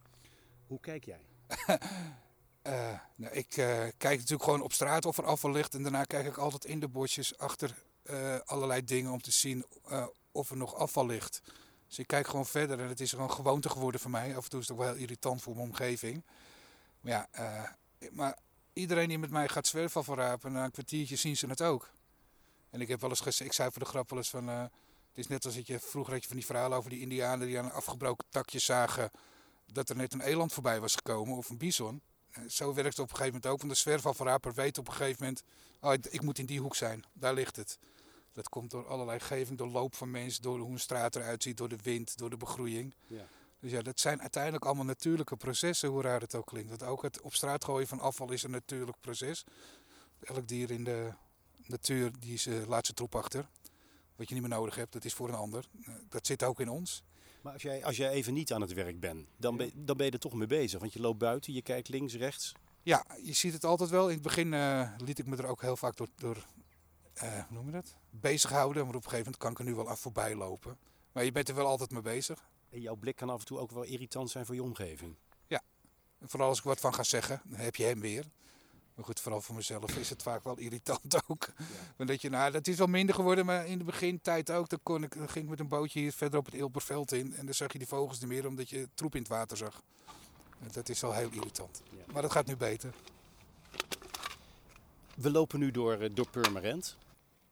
Hoe 0.67 0.81
kijk 0.81 1.05
jij? 1.05 1.21
Uh, 2.67 2.99
nou, 3.15 3.35
ik 3.35 3.57
uh, 3.57 3.65
kijk 3.97 4.19
natuurlijk 4.19 4.43
gewoon 4.43 4.63
op 4.63 4.73
straat 4.73 5.05
of 5.05 5.19
er 5.19 5.25
afval 5.25 5.51
ligt. 5.51 5.75
En 5.75 5.83
daarna 5.83 6.05
kijk 6.05 6.27
ik 6.27 6.37
altijd 6.37 6.65
in 6.65 6.81
de 6.81 6.89
bosjes 6.89 7.39
achter 7.39 7.83
uh, 8.05 8.39
allerlei 8.45 8.85
dingen 8.85 9.13
om 9.13 9.21
te 9.21 9.31
zien 9.31 9.65
of 10.33 10.51
er 10.51 10.57
nog 10.57 10.75
afval 10.75 11.07
ligt. 11.07 11.43
Dus 11.89 11.99
ik 11.99 12.07
kijk 12.07 12.27
gewoon 12.27 12.47
verder 12.47 12.81
en 12.81 12.89
het 12.89 13.01
is 13.01 13.11
gewoon 13.11 13.31
gewoonte 13.31 13.69
geworden 13.69 14.01
voor 14.01 14.11
mij. 14.11 14.37
Af 14.37 14.45
en 14.45 14.51
toe 14.51 14.61
is 14.61 14.69
het 14.69 14.77
ook 14.77 14.83
wel 14.83 14.93
heel 14.93 15.03
irritant 15.03 15.43
voor 15.43 15.55
mijn 15.55 15.67
omgeving. 15.67 16.25
Maar 17.01 17.29
ja, 17.31 17.77
maar 18.11 18.39
iedereen 18.73 19.09
die 19.09 19.19
met 19.19 19.31
mij 19.31 19.49
gaat 19.49 19.67
zwerfafval 19.67 20.17
rapen, 20.17 20.53
na 20.53 20.65
een 20.65 20.71
kwartiertje 20.71 21.17
zien 21.17 21.37
ze 21.37 21.47
het 21.47 21.63
ook. 21.63 21.91
En 22.71 22.81
ik 22.81 22.89
heb 22.89 23.01
wel 23.01 23.11
eens 23.11 23.21
gezegd, 23.21 23.51
ik 23.51 23.57
zei 23.57 23.71
voor 23.71 23.83
de 23.83 23.89
grap 23.89 24.11
wel 24.11 24.19
eens 24.19 24.31
van... 24.31 24.49
het 24.49 24.71
is 25.15 25.27
net 25.27 25.45
als 25.45 25.55
dat 25.55 25.67
je 25.67 25.81
vroeger 25.81 26.13
had 26.13 26.23
je 26.23 26.29
van 26.29 26.37
die 26.37 26.47
verhalen 26.47 26.79
over 26.79 26.91
die 26.91 27.01
indianen 27.01 27.47
die 27.47 27.59
aan 27.59 27.65
een 27.65 27.73
afgebroken 27.73 28.27
takje 28.31 28.59
zagen... 28.59 29.11
dat 29.67 29.89
er 29.89 29.97
net 29.97 30.13
een 30.13 30.21
eland 30.21 30.53
voorbij 30.53 30.81
was 30.81 30.95
gekomen 30.95 31.37
of 31.37 31.49
een 31.49 31.59
bison 31.59 32.03
zo 32.49 32.75
werkt 32.75 32.97
het 32.97 32.99
op 32.99 33.11
een 33.11 33.17
gegeven 33.17 33.33
moment 33.33 33.47
ook. 33.47 33.59
Want 33.59 33.73
de 33.73 33.79
zwerfafvalraper 33.79 34.55
weet 34.55 34.79
op 34.79 34.87
een 34.89 34.95
gegeven 34.95 35.25
moment... 35.25 35.43
Oh, 35.81 35.93
ik 36.11 36.23
moet 36.23 36.39
in 36.39 36.47
die 36.47 36.61
hoek 36.61 36.77
zijn, 36.77 37.05
daar 37.13 37.35
ligt 37.35 37.57
het. 37.57 37.79
Dat 38.33 38.49
komt 38.49 38.71
door 38.71 38.87
allerlei 38.87 39.21
geving, 39.21 39.59
door 39.59 39.69
loop 39.69 39.95
van 39.95 40.11
mensen... 40.11 40.43
door 40.43 40.59
hoe 40.59 40.73
een 40.73 40.81
straat 40.81 41.17
eruit 41.17 41.43
ziet, 41.43 41.57
door 41.57 41.69
de 41.69 41.79
wind, 41.83 42.19
door 42.19 42.31
de 42.31 42.37
begroeiing. 42.37 42.95
Ja. 43.07 43.27
Dus 43.61 43.71
ja, 43.71 43.83
dat 43.83 44.01
zijn 44.01 44.21
uiteindelijk 44.21 44.65
allemaal 44.65 44.85
natuurlijke 44.85 45.37
processen, 45.37 45.89
hoe 45.89 46.03
raar 46.03 46.21
het 46.21 46.35
ook 46.35 46.47
klinkt. 46.47 46.69
Want 46.69 46.83
ook 46.83 47.03
het 47.03 47.21
op 47.21 47.35
straat 47.35 47.65
gooien 47.65 47.89
van 47.89 48.01
afval 48.01 48.33
is 48.33 48.43
een 48.43 48.51
natuurlijk 48.51 49.01
proces. 49.01 49.45
Elk 50.21 50.49
dier 50.49 50.71
in 50.71 50.85
de 50.85 51.13
natuur 51.67 52.11
die 52.19 52.33
is, 52.33 52.47
uh, 52.47 52.67
laat 52.67 52.85
zijn 52.85 52.97
troep 52.97 53.15
achter. 53.15 53.49
Wat 54.17 54.29
je 54.29 54.35
niet 54.35 54.43
meer 54.43 54.59
nodig 54.59 54.75
hebt, 54.75 54.93
dat 54.93 55.05
is 55.05 55.15
voor 55.15 55.29
een 55.29 55.35
ander. 55.35 55.69
Dat 56.09 56.27
zit 56.27 56.43
ook 56.43 56.61
in 56.61 56.69
ons. 56.69 57.03
Maar 57.43 57.53
als 57.53 57.63
jij, 57.63 57.85
als 57.85 57.97
jij 57.97 58.11
even 58.11 58.35
niet 58.35 58.53
aan 58.53 58.61
het 58.61 58.73
werk 58.73 59.01
bent, 59.01 59.29
dan 59.37 59.57
ben, 59.57 59.71
dan 59.75 59.97
ben 59.97 60.07
je 60.07 60.13
er 60.13 60.19
toch 60.19 60.35
mee 60.35 60.47
bezig. 60.47 60.81
Want 60.81 60.93
je 60.93 61.01
loopt 61.01 61.19
buiten, 61.19 61.53
je 61.53 61.63
kijkt 61.63 61.89
links, 61.89 62.15
rechts. 62.15 62.53
Ja, 62.83 63.05
je 63.23 63.33
ziet 63.33 63.53
het 63.53 63.65
altijd 63.65 63.91
wel. 63.91 64.09
In 64.09 64.15
het 64.15 64.23
begin 64.23 64.53
uh, 64.53 64.93
liet 65.05 65.19
ik 65.19 65.27
me 65.27 65.37
er 65.37 65.47
ook 65.47 65.61
heel 65.61 65.77
vaak 65.77 65.97
door, 65.97 66.09
door 66.17 66.47
uh, 67.23 67.33
hoe 67.33 67.45
noem 67.49 67.67
je 67.67 67.73
dat? 67.73 67.95
bezighouden. 68.11 68.87
Maar 68.87 68.95
op 68.95 69.05
een 69.05 69.11
gegeven 69.11 69.25
moment 69.25 69.43
kan 69.43 69.51
ik 69.53 69.59
er 69.59 69.65
nu 69.65 69.75
wel 69.75 69.89
af 69.89 70.01
voorbij 70.01 70.35
lopen. 70.35 70.79
Maar 71.13 71.25
je 71.25 71.33
bent 71.33 71.49
er 71.49 71.55
wel 71.55 71.67
altijd 71.67 71.91
mee 71.91 72.03
bezig. 72.03 72.49
En 72.69 72.81
jouw 72.81 72.95
blik 72.95 73.17
kan 73.17 73.31
af 73.31 73.41
en 73.41 73.47
toe 73.47 73.59
ook 73.59 73.71
wel 73.71 73.83
irritant 73.83 74.31
zijn 74.31 74.47
voor 74.47 74.55
je 74.55 74.63
omgeving. 74.63 75.17
Ja, 75.47 75.63
en 76.19 76.29
vooral 76.29 76.49
als 76.49 76.59
ik 76.59 76.65
wat 76.65 76.81
van 76.81 76.95
ga 76.95 77.03
zeggen, 77.03 77.43
dan 77.45 77.59
heb 77.59 77.77
je 77.77 77.85
hem 77.85 78.01
weer. 78.01 78.25
Maar 79.01 79.09
goed, 79.09 79.21
vooral 79.21 79.41
voor 79.41 79.55
mezelf 79.55 79.97
is 79.97 80.11
het 80.11 80.23
vaak 80.23 80.45
wel 80.45 80.59
irritant 80.59 81.15
ook. 81.29 81.49
Ja. 81.99 82.05
Dat, 82.05 82.23
je, 82.23 82.31
nou, 82.31 82.53
dat 82.53 82.67
is 82.67 82.77
wel 82.77 82.87
minder 82.87 83.15
geworden, 83.15 83.47
maar 83.47 83.67
in 83.67 83.79
de 83.79 83.85
begintijd 83.85 84.51
ook. 84.51 84.69
Dan, 84.69 84.79
kon 84.83 85.03
ik, 85.03 85.15
dan 85.17 85.29
ging 85.29 85.45
ik 85.45 85.51
met 85.51 85.61
een 85.61 85.69
bootje 85.69 86.01
hier 86.01 86.13
verder 86.13 86.39
op 86.39 86.45
het 86.45 86.55
Ilperveld 86.55 87.13
in. 87.13 87.35
En 87.37 87.45
dan 87.45 87.55
zag 87.55 87.73
je 87.73 87.79
die 87.79 87.87
vogels 87.87 88.21
niet 88.21 88.29
meer, 88.29 88.47
omdat 88.47 88.69
je 88.69 88.89
troep 88.95 89.15
in 89.15 89.21
het 89.21 89.31
water 89.31 89.57
zag. 89.57 89.83
Dat 90.73 90.89
is 90.89 91.01
wel 91.01 91.15
heel 91.15 91.31
irritant. 91.31 91.83
Ja. 91.91 92.13
Maar 92.13 92.23
dat 92.23 92.33
gaat 92.33 92.47
nu 92.47 92.57
beter. 92.57 92.95
We 95.15 95.31
lopen 95.31 95.59
nu 95.59 95.71
door, 95.71 96.15
door 96.15 96.29
Purmerend. 96.31 96.97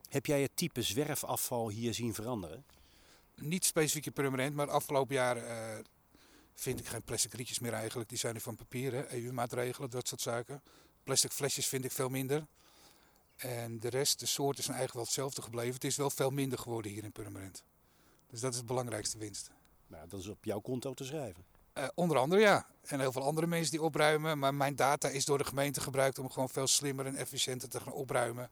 Heb 0.09 0.27
jij 0.27 0.43
het 0.43 0.53
type 0.55 0.83
zwerfafval 0.83 1.69
hier 1.69 1.95
zien 1.95 2.15
veranderen? 2.15 2.65
Niet 3.35 3.65
specifiek 3.65 4.07
in 4.07 4.13
Purmerend, 4.13 4.55
maar 4.55 4.71
afgelopen 4.71 5.15
jaar 5.15 5.37
uh, 5.37 5.79
vind 6.55 6.81
ik 6.81 6.87
geen 6.87 7.03
plastic 7.03 7.33
rietjes 7.33 7.59
meer 7.59 7.73
eigenlijk. 7.73 8.09
Die 8.09 8.19
zijn 8.19 8.35
nu 8.35 8.41
van 8.41 8.57
papier, 8.57 9.13
EU-maatregelen, 9.13 9.91
dat 9.91 10.09
soort 10.09 10.21
zaken. 10.21 10.63
Plastic 11.09 11.33
flesjes 11.33 11.67
vind 11.67 11.85
ik 11.85 11.93
veel 11.93 12.09
minder. 12.09 12.47
En 13.37 13.79
de 13.79 13.89
rest, 13.89 14.21
de 14.21 14.27
soorten 14.27 14.65
zijn 14.65 14.77
eigenlijk 14.77 14.95
wel 14.95 15.05
hetzelfde 15.05 15.43
gebleven. 15.43 15.75
Het 15.75 15.85
is 15.85 15.97
wel 15.97 16.11
veel 16.11 16.31
minder 16.31 16.59
geworden 16.59 16.91
hier 16.93 17.05
in 17.05 17.13
Purmerend. 17.13 17.63
Dus 18.27 18.41
dat 18.41 18.53
is 18.53 18.57
het 18.57 18.67
belangrijkste 18.67 19.19
winst. 19.19 19.51
Nou, 19.87 20.09
dat 20.09 20.21
is 20.21 20.27
op 20.27 20.45
jouw 20.45 20.61
konto 20.61 20.95
te 20.95 21.05
schrijven. 21.05 21.45
Uh, 21.75 21.89
onder 21.95 22.19
andere 22.19 22.41
ja. 22.41 22.67
En 22.83 23.01
heel 23.01 23.13
veel 23.13 23.23
andere 23.23 23.47
mensen 23.47 23.71
die 23.71 23.83
opruimen. 23.83 24.39
Maar 24.39 24.55
mijn 24.55 24.77
data 24.77 25.09
is 25.09 25.25
door 25.25 25.39
de 25.39 25.45
gemeente 25.45 25.81
gebruikt 25.81 26.19
om 26.19 26.31
gewoon 26.31 26.49
veel 26.49 26.67
slimmer 26.67 27.07
en 27.07 27.17
efficiënter 27.17 27.69
te 27.69 27.81
gaan 27.81 27.93
opruimen. 27.93 28.51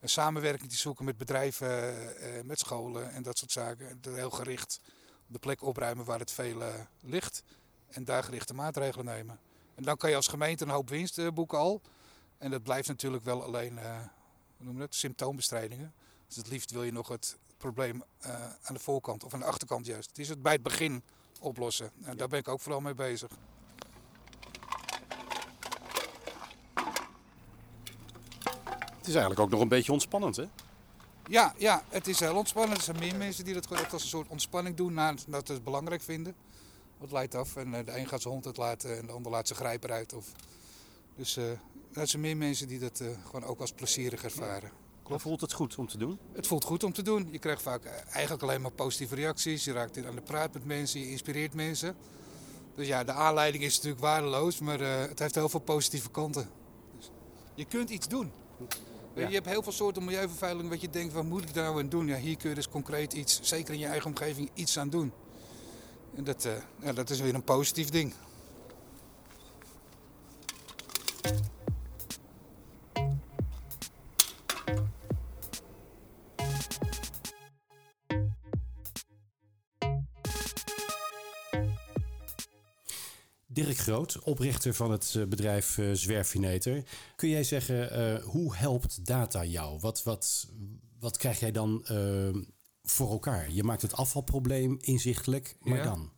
Een 0.00 0.08
samenwerking 0.08 0.70
te 0.70 0.76
zoeken 0.76 1.04
met 1.04 1.16
bedrijven, 1.16 1.96
uh, 2.02 2.42
met 2.42 2.58
scholen 2.58 3.12
en 3.12 3.22
dat 3.22 3.38
soort 3.38 3.52
zaken. 3.52 4.00
Heel 4.02 4.30
gericht 4.30 4.80
op 5.26 5.32
de 5.32 5.38
plek 5.38 5.62
opruimen 5.62 6.04
waar 6.04 6.18
het 6.18 6.32
veel 6.32 6.60
uh, 6.60 6.74
ligt. 7.00 7.42
En 7.88 8.04
daar 8.04 8.24
gerichte 8.24 8.54
maatregelen 8.54 9.04
nemen. 9.04 9.40
En 9.74 9.82
dan 9.82 9.96
kan 9.96 10.10
je 10.10 10.16
als 10.16 10.28
gemeente 10.28 10.64
een 10.64 10.70
hoop 10.70 10.88
winst 10.88 11.34
boeken 11.34 11.58
al. 11.58 11.82
En 12.38 12.50
dat 12.50 12.62
blijft 12.62 12.88
natuurlijk 12.88 13.24
wel 13.24 13.42
alleen 13.42 13.72
uh, 13.72 13.96
hoe 14.56 14.66
noem 14.66 14.74
je 14.74 14.80
dat? 14.80 14.94
symptoombestrijdingen. 14.94 15.92
Dus 16.26 16.36
het 16.36 16.48
liefst 16.48 16.70
wil 16.70 16.82
je 16.82 16.92
nog 16.92 17.08
het 17.08 17.36
probleem 17.56 18.02
uh, 18.26 18.30
aan 18.62 18.74
de 18.74 18.80
voorkant 18.80 19.24
of 19.24 19.34
aan 19.34 19.40
de 19.40 19.46
achterkant 19.46 19.86
juist. 19.86 20.08
Het 20.08 20.18
is 20.18 20.28
het 20.28 20.42
bij 20.42 20.52
het 20.52 20.62
begin 20.62 21.02
oplossen. 21.40 21.90
En 22.02 22.10
ja. 22.10 22.14
daar 22.14 22.28
ben 22.28 22.38
ik 22.38 22.48
ook 22.48 22.60
vooral 22.60 22.80
mee 22.80 22.94
bezig. 22.94 23.30
Het 28.96 29.06
is 29.06 29.22
eigenlijk 29.22 29.40
ook 29.40 29.50
nog 29.50 29.60
een 29.60 29.68
beetje 29.68 29.92
ontspannend, 29.92 30.36
hè? 30.36 30.44
Ja, 31.28 31.54
ja, 31.58 31.84
het 31.88 32.06
is 32.06 32.20
heel 32.20 32.36
ontspannend. 32.36 32.78
Er 32.78 32.84
zijn 32.84 32.98
meer 32.98 33.16
mensen 33.16 33.44
die 33.44 33.54
dat 33.54 33.66
gewoon 33.66 33.82
echt 33.82 33.92
als 33.92 34.02
een 34.02 34.08
soort 34.08 34.28
ontspanning 34.28 34.76
doen, 34.76 34.94
nadat 34.94 35.46
ze 35.46 35.52
het 35.52 35.64
belangrijk 35.64 36.02
vinden. 36.02 36.34
Het 37.00 37.12
leidt 37.12 37.34
af 37.34 37.56
en 37.56 37.70
de 37.70 37.98
een 37.98 38.08
gaat 38.08 38.22
zijn 38.22 38.34
hond 38.34 38.46
uitlaten 38.46 38.98
en 38.98 39.06
de 39.06 39.12
ander 39.12 39.32
laat 39.32 39.46
zijn 39.46 39.58
grijper 39.58 39.92
uit. 39.92 40.12
Of... 40.12 40.26
Dus 41.16 41.36
uh, 41.36 41.44
er 41.98 42.06
zijn 42.06 42.22
meer 42.22 42.36
mensen 42.36 42.68
die 42.68 42.78
dat 42.78 43.00
uh, 43.00 43.08
gewoon 43.24 43.44
ook 43.44 43.60
als 43.60 43.72
plezierig 43.72 44.24
ervaren. 44.24 44.70
Klopt. 45.02 45.22
Voelt 45.22 45.40
het 45.40 45.52
goed 45.52 45.76
om 45.76 45.88
te 45.88 45.98
doen? 45.98 46.18
Het 46.32 46.46
voelt 46.46 46.64
goed 46.64 46.84
om 46.84 46.92
te 46.92 47.02
doen. 47.02 47.28
Je 47.30 47.38
krijgt 47.38 47.62
vaak 47.62 47.84
eigenlijk 48.10 48.42
alleen 48.42 48.60
maar 48.60 48.70
positieve 48.70 49.14
reacties. 49.14 49.64
Je 49.64 49.72
raakt 49.72 50.06
aan 50.06 50.14
de 50.14 50.20
praat 50.20 50.52
met 50.52 50.64
mensen, 50.64 51.00
je 51.00 51.10
inspireert 51.10 51.54
mensen. 51.54 51.96
Dus 52.74 52.86
ja, 52.86 53.04
de 53.04 53.12
aanleiding 53.12 53.64
is 53.64 53.74
natuurlijk 53.74 54.02
waardeloos, 54.02 54.58
maar 54.58 54.80
uh, 54.80 55.00
het 55.00 55.18
heeft 55.18 55.34
heel 55.34 55.48
veel 55.48 55.60
positieve 55.60 56.10
kanten. 56.10 56.48
Dus 56.96 57.10
je 57.54 57.64
kunt 57.64 57.90
iets 57.90 58.08
doen. 58.08 58.32
Je 59.14 59.34
hebt 59.34 59.46
heel 59.46 59.62
veel 59.62 59.72
soorten 59.72 60.04
milieuvervuiling 60.04 60.68
wat 60.68 60.80
je 60.80 60.90
denkt, 60.90 61.12
wat 61.12 61.24
moet 61.24 61.42
ik 61.42 61.54
daar 61.54 61.64
nou 61.64 61.80
aan 61.80 61.88
doen? 61.88 62.06
Ja, 62.06 62.16
hier 62.16 62.36
kun 62.36 62.48
je 62.48 62.54
dus 62.54 62.68
concreet 62.68 63.12
iets, 63.12 63.40
zeker 63.42 63.74
in 63.74 63.80
je 63.80 63.86
eigen 63.86 64.06
omgeving, 64.06 64.50
iets 64.54 64.78
aan 64.78 64.90
doen. 64.90 65.12
En 66.14 66.24
dat, 66.24 66.44
uh, 66.44 66.52
ja, 66.82 66.92
dat 66.92 67.10
is 67.10 67.20
weer 67.20 67.34
een 67.34 67.42
positief 67.42 67.88
ding. 67.88 68.14
Dirk 83.64 83.76
Groot, 83.76 84.18
oprichter 84.18 84.74
van 84.74 84.90
het 84.90 85.14
eh, 85.16 85.24
bedrijf 85.24 85.78
uh, 85.78 85.92
Zwerfineter. 85.92 86.84
Kun 87.16 87.28
jij 87.28 87.44
zeggen, 87.44 87.98
uh, 87.98 88.24
hoe 88.24 88.56
helpt 88.56 89.06
data 89.06 89.44
jou? 89.44 89.78
Wat, 89.80 90.02
wat, 90.02 90.48
wat 90.98 91.16
krijg 91.16 91.40
jij 91.40 91.52
dan 91.52 91.82
voor 92.82 93.10
elkaar? 93.10 93.50
Je 93.50 93.62
maakt 93.62 93.82
het 93.82 93.94
afvalprobleem 93.94 94.78
inzichtelijk, 94.80 95.56
maar 95.60 95.82
dan? 95.82 96.12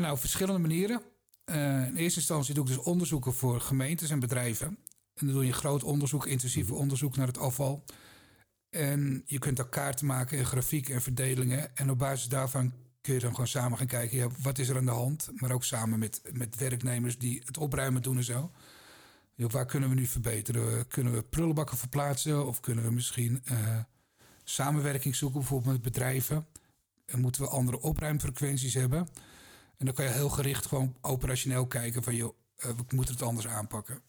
nou, 0.00 0.18
verschillende 0.18 0.60
manieren. 0.60 1.02
in 1.44 1.96
eerste 1.96 2.18
instantie 2.18 2.54
doe 2.54 2.64
ik 2.64 2.70
dus 2.70 2.84
onderzoeken 2.84 3.32
voor 3.32 3.60
gemeentes 3.60 4.10
en 4.10 4.20
bedrijven. 4.20 4.66
En 5.14 5.26
dan 5.26 5.34
doe 5.34 5.46
je 5.46 5.52
groot 5.52 5.82
onderzoek, 5.82 6.26
intensief 6.26 6.68
mhm. 6.68 6.76
onderzoek 6.76 7.16
naar 7.16 7.26
het 7.26 7.38
afval. 7.38 7.84
En 8.70 9.22
je 9.26 9.38
kunt 9.38 9.56
daar 9.56 9.68
kaarten 9.68 10.06
maken 10.06 10.38
en 10.38 10.46
grafieken 10.46 10.94
en 10.94 11.02
verdelingen. 11.02 11.76
En 11.76 11.90
op 11.90 11.98
basis 11.98 12.28
daarvan 12.28 12.72
kun 13.02 13.14
je 13.14 13.20
dan 13.20 13.30
gewoon 13.30 13.46
samen 13.46 13.78
gaan 13.78 13.86
kijken, 13.86 14.18
ja, 14.18 14.28
wat 14.38 14.58
is 14.58 14.68
er 14.68 14.76
aan 14.76 14.84
de 14.84 14.90
hand? 14.90 15.30
Maar 15.34 15.50
ook 15.50 15.64
samen 15.64 15.98
met, 15.98 16.22
met 16.32 16.56
werknemers 16.56 17.18
die 17.18 17.42
het 17.44 17.58
opruimen 17.58 18.02
doen 18.02 18.16
en 18.16 18.24
zo. 18.24 18.50
Ja, 19.34 19.46
waar 19.46 19.66
kunnen 19.66 19.88
we 19.88 19.94
nu 19.94 20.06
verbeteren? 20.06 20.88
Kunnen 20.88 21.12
we 21.12 21.22
prullenbakken 21.22 21.76
verplaatsen? 21.76 22.46
Of 22.46 22.60
kunnen 22.60 22.84
we 22.84 22.90
misschien 22.90 23.42
uh, 23.52 23.78
samenwerking 24.44 25.16
zoeken, 25.16 25.38
bijvoorbeeld 25.38 25.72
met 25.72 25.82
bedrijven? 25.82 26.46
En 27.06 27.20
moeten 27.20 27.42
we 27.42 27.48
andere 27.48 27.80
opruimfrequenties 27.80 28.74
hebben? 28.74 29.08
En 29.76 29.86
dan 29.86 29.94
kan 29.94 30.04
je 30.04 30.10
heel 30.10 30.28
gericht 30.28 30.66
gewoon 30.66 30.96
operationeel 31.00 31.66
kijken 31.66 32.02
van, 32.02 32.14
joh, 32.14 32.36
uh, 32.56 32.64
we 32.64 32.84
moeten 32.94 33.14
het 33.14 33.22
anders 33.22 33.46
aanpakken. 33.46 34.02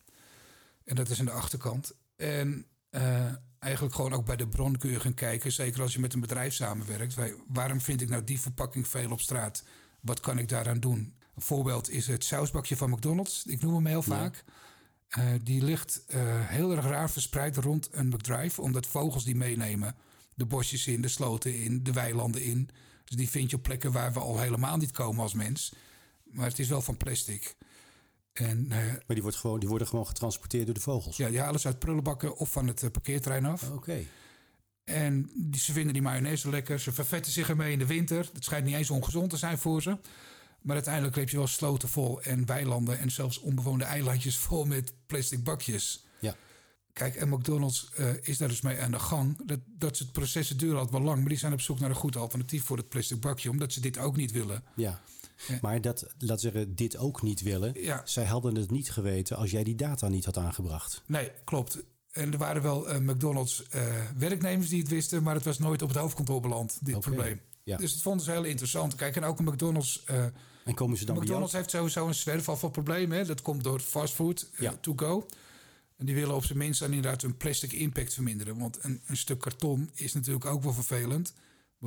En 0.84 0.96
dat 0.96 1.10
is 1.10 1.20
aan 1.20 1.26
de 1.26 1.32
achterkant. 1.32 1.96
En 2.16 2.66
uh, 2.92 3.32
eigenlijk 3.64 3.96
gewoon 3.96 4.14
ook 4.14 4.26
bij 4.26 4.36
de 4.36 4.48
bron 4.48 4.78
kun 4.78 4.92
je 4.92 5.00
gaan 5.00 5.14
kijken. 5.14 5.52
Zeker 5.52 5.82
als 5.82 5.94
je 5.94 6.00
met 6.00 6.14
een 6.14 6.20
bedrijf 6.20 6.54
samenwerkt. 6.54 7.16
waarom 7.48 7.82
vind 7.82 8.02
ik 8.02 8.10
nou 8.10 8.24
die 8.24 8.40
verpakking 8.40 8.88
veel 8.88 9.12
op 9.12 9.22
straat? 9.22 9.64
Wat 10.00 10.20
kan 10.20 10.38
ik 10.38 10.50
daaraan 10.50 10.80
doen? 10.80 11.14
Een 11.36 11.42
voorbeeld 11.42 11.90
is 11.90 12.08
het 12.08 12.24
sausbakje 12.24 12.78
van 12.78 12.90
McDonald's. 12.90 13.46
Ik 13.46 13.62
noem 13.62 13.74
hem 13.74 13.86
heel 13.86 14.04
vaak. 14.04 14.44
Uh, 15.18 15.26
die 15.44 15.64
ligt 15.64 16.04
uh, 16.08 16.20
heel 16.50 16.72
erg 16.76 16.86
raar 16.86 17.10
verspreid 17.10 17.58
rond 17.58 17.90
een 17.92 18.08
McDrive. 18.08 18.62
Omdat 18.62 18.88
vogels 18.88 19.24
die 19.24 19.36
meenemen. 19.36 19.96
De 20.36 20.46
bosjes 20.46 20.88
in, 20.88 21.02
de 21.02 21.08
sloten 21.08 21.56
in, 21.56 21.84
de 21.84 21.94
weilanden 21.94 22.42
in. 22.42 22.70
Dus 23.06 23.16
die 23.16 23.30
vind 23.30 23.50
je 23.50 23.56
op 23.56 23.64
plekken 23.64 23.92
waar 23.92 24.14
we 24.14 24.20
al 24.20 24.40
helemaal 24.40 24.78
niet 24.78 24.92
komen 24.92 25.22
als 25.22 25.34
mens. 25.34 25.74
Maar 26.24 26.48
het 26.48 26.60
is 26.60 26.68
wel 26.68 26.82
van 26.82 26.98
plastic. 26.98 27.56
En, 28.34 28.66
uh, 28.66 28.76
maar 28.78 29.04
die, 29.08 29.22
wordt 29.22 29.38
gewoon, 29.38 29.60
die 29.60 29.70
worden 29.70 29.88
gewoon 29.88 30.08
getransporteerd 30.08 30.66
door 30.66 30.74
de 30.74 30.82
vogels? 30.82 31.18
Ja, 31.18 31.30
die 31.30 31.40
halen 31.40 31.60
ze 31.60 31.68
uit 31.68 31.80
prullenbakken 31.80 32.38
of 32.38 32.52
van 32.52 32.68
het 32.68 32.82
uh, 32.82 32.90
parkeerterrein 32.92 33.46
af. 33.46 33.72
Oké. 33.72 34.04
En 34.84 35.30
die, 35.36 35.62
ze 35.62 35.74
vinden 35.74 35.94
die 35.94 36.02
mayonaise 36.02 36.50
lekker. 36.50 36.80
Ze 36.80 36.92
vervetten 36.92 37.32
zich 37.32 37.50
ermee 37.50 37.72
in 37.72 37.80
de 37.80 37.86
winter. 37.86 38.30
Het 38.34 38.44
schijnt 38.44 38.66
niet 38.66 38.76
eens 38.76 38.90
ongezond 38.90 39.30
te 39.30 39.38
zijn 39.38 39.58
voor 39.58 39.82
ze. 39.82 39.98
Maar 40.62 40.76
uiteindelijk 40.76 41.16
heb 41.16 41.30
je 41.30 41.38
wel 41.38 41.48
sloten 41.48 41.90
vol 41.90 42.22
en 42.22 42.46
weilanden... 42.46 43.00
en 43.00 43.12
zelfs 43.12 43.40
onbewoonde 43.40 43.84
eilandjes 43.84 44.38
vol 44.46 44.66
met 44.66 44.94
plastic 45.06 45.44
bakjes. 45.44 46.06
Ja. 46.20 46.36
Kijk, 46.94 47.16
en 47.16 47.30
McDonald's 47.30 47.90
uh, 48.00 48.10
is 48.22 48.38
daar 48.38 48.48
dus 48.48 48.62
mee 48.62 48.80
aan 48.80 48.92
de 48.92 49.00
gang. 49.00 49.48
Dat, 49.48 49.60
dat 49.66 49.98
het 49.98 50.12
processen 50.12 50.58
duren 50.58 50.80
al 50.80 50.92
wel 50.92 51.02
lang... 51.02 51.20
maar 51.20 51.30
die 51.30 51.38
zijn 51.38 51.54
op 51.54 51.62
zoek 51.62 51.80
naar 51.80 51.90
een 51.90 51.96
goed 51.96 52.16
alternatief 52.16 52.64
voor 52.64 52.78
het 52.78 52.90
plastic 52.90 53.20
bakje... 53.20 53.50
omdat 53.50 53.74
ze 53.74 53.82
dit 53.82 53.98
ook 53.98 54.16
niet 54.16 54.32
willen. 54.32 54.64
Ja. 54.76 55.02
Maar 55.62 55.82
dat, 55.82 56.14
laat 56.18 56.42
zeggen, 56.42 56.76
dit 56.76 56.98
ook 56.98 57.22
niet 57.22 57.42
willen. 57.42 57.76
Zij 58.04 58.26
hadden 58.26 58.56
het 58.56 58.72
niet 58.72 58.92
geweten 58.92 59.38
als 59.38 59.52
jij 59.52 59.64
die 59.64 59.76
data 59.76 60.08
niet 60.08 60.26
had 60.26 60.38
aangebracht. 60.38 61.04
Nee, 61.06 61.32
klopt. 61.44 61.84
En 62.12 62.32
er 62.32 62.38
waren 62.38 62.62
wel 62.62 62.90
uh, 62.90 62.98
McDonald's 62.98 63.64
uh, 63.76 63.82
werknemers 64.18 64.70
die 64.70 64.80
het 64.80 64.90
wisten, 64.90 65.24
maar 65.24 65.36
het 65.36 65.44
was 65.44 65.60
nooit 65.60 65.82
op 65.82 65.88
het 65.88 65.98
hoofdkantoor 65.98 66.42
beland, 66.42 66.78
dit 66.82 67.00
probleem. 67.00 67.42
Ja. 67.64 67.78
Dus 67.78 67.92
het 67.92 68.02
vonden 68.02 68.26
ze 68.26 68.32
heel 68.32 68.44
interessant. 68.44 68.96
Kijk, 68.96 69.16
en 69.16 69.24
ook 69.24 69.40
een 69.40 69.46
McDonald's. 69.46 70.04
Uh, 70.12 70.24
en 70.66 70.74
komen 70.74 70.98
ze 70.98 71.06
dan 71.06 71.18
McDonald's 71.18 71.54
heeft 71.54 71.70
sowieso 71.70 72.08
een 72.08 72.16
zwerfafvalprobleem. 72.16 73.12
Hè? 73.12 73.26
Dat 73.26 73.42
komt 73.42 73.64
door 73.64 73.80
fastfood 73.80 74.50
ja. 74.58 74.78
to 74.82 74.94
go. 74.96 75.26
En 75.98 76.06
die 76.06 76.16
willen 76.16 76.36
op 76.36 76.46
zijn 76.46 76.58
minst 76.58 76.80
dan 76.80 76.94
inderdaad 76.94 77.22
hun 77.22 77.38
plastic 77.38 77.72
impact 77.72 78.14
verminderen. 78.14 78.58
Want 78.58 78.78
een, 78.82 79.02
een 79.06 79.18
stuk 79.18 79.40
karton 79.40 79.90
is 79.94 80.14
natuurlijk 80.14 80.46
ook 80.46 80.64
wel 80.64 80.74
vervelend. 80.74 81.34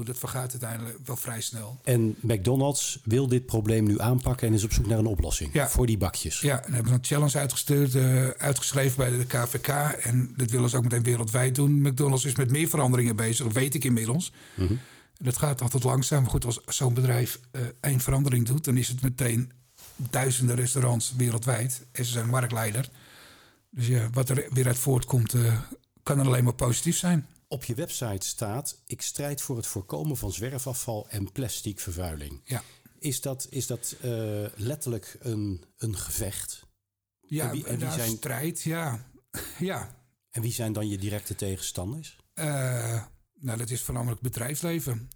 Dat 0.04 0.18
vergaat 0.18 0.50
uiteindelijk 0.50 0.98
wel 1.04 1.16
vrij 1.16 1.40
snel. 1.40 1.78
En 1.84 2.16
McDonald's 2.20 2.98
wil 3.04 3.28
dit 3.28 3.46
probleem 3.46 3.84
nu 3.84 4.00
aanpakken 4.00 4.48
en 4.48 4.54
is 4.54 4.64
op 4.64 4.72
zoek 4.72 4.86
naar 4.86 4.98
een 4.98 5.06
oplossing 5.06 5.52
ja. 5.52 5.68
voor 5.68 5.86
die 5.86 5.98
bakjes. 5.98 6.40
Ja, 6.40 6.64
en 6.64 6.72
hebben 6.72 6.92
een 6.92 7.04
challenge 7.04 7.38
uitgestuurd, 7.38 7.94
uh, 7.94 8.28
uitgeschreven 8.28 8.96
bij 8.96 9.10
de 9.10 9.26
KVK. 9.26 9.68
En 10.02 10.32
dat 10.36 10.50
willen 10.50 10.70
ze 10.70 10.76
ook 10.76 10.82
meteen 10.82 11.02
wereldwijd 11.02 11.54
doen. 11.54 11.80
McDonald's 11.80 12.24
is 12.24 12.34
met 12.34 12.50
meer 12.50 12.68
veranderingen 12.68 13.16
bezig, 13.16 13.44
dat 13.44 13.54
weet 13.54 13.74
ik 13.74 13.84
inmiddels. 13.84 14.32
Mm 14.54 14.66
-hmm. 14.66 14.78
Dat 15.18 15.36
gaat 15.36 15.62
altijd 15.62 15.84
langzaam. 15.84 16.22
Maar 16.22 16.30
goed, 16.30 16.44
als 16.44 16.60
zo'n 16.66 16.94
bedrijf 16.94 17.40
uh, 17.52 17.62
één 17.80 18.00
verandering 18.00 18.46
doet, 18.46 18.64
dan 18.64 18.76
is 18.76 18.88
het 18.88 19.02
meteen 19.02 19.52
duizenden 19.96 20.56
restaurants 20.56 21.14
wereldwijd. 21.16 21.86
En 21.92 22.04
ze 22.04 22.12
zijn 22.12 22.28
marktleider. 22.28 22.88
Dus 23.70 23.86
ja, 23.86 24.10
wat 24.12 24.28
er 24.28 24.48
weer 24.50 24.66
uit 24.66 24.78
voortkomt, 24.78 25.34
uh, 25.34 25.60
kan 26.02 26.18
er 26.18 26.26
alleen 26.26 26.44
maar 26.44 26.52
positief 26.52 26.96
zijn. 26.96 27.26
Op 27.48 27.64
je 27.64 27.74
website 27.74 28.26
staat: 28.26 28.82
Ik 28.86 29.02
strijd 29.02 29.40
voor 29.40 29.56
het 29.56 29.66
voorkomen 29.66 30.16
van 30.16 30.32
zwerfafval 30.32 31.08
en 31.08 31.32
plastic 31.32 31.80
vervuiling. 31.80 32.40
Ja. 32.44 32.62
Is 32.98 33.20
dat, 33.20 33.46
is 33.50 33.66
dat 33.66 33.96
uh, 34.04 34.46
letterlijk 34.54 35.16
een, 35.20 35.64
een 35.76 35.96
gevecht? 35.96 36.66
Ja, 37.20 37.44
en 37.44 37.52
wie, 37.52 37.66
en 37.66 37.78
wie 37.78 37.90
zijn... 37.90 38.10
strijd, 38.10 38.62
ja. 38.62 39.10
ja. 39.58 40.04
En 40.30 40.42
wie 40.42 40.52
zijn 40.52 40.72
dan 40.72 40.88
je 40.88 40.98
directe 40.98 41.34
tegenstanders? 41.34 42.16
Uh, 42.34 43.04
nou, 43.34 43.58
dat 43.58 43.70
is 43.70 43.82
voornamelijk 43.82 44.20
bedrijfsleven. 44.20 45.08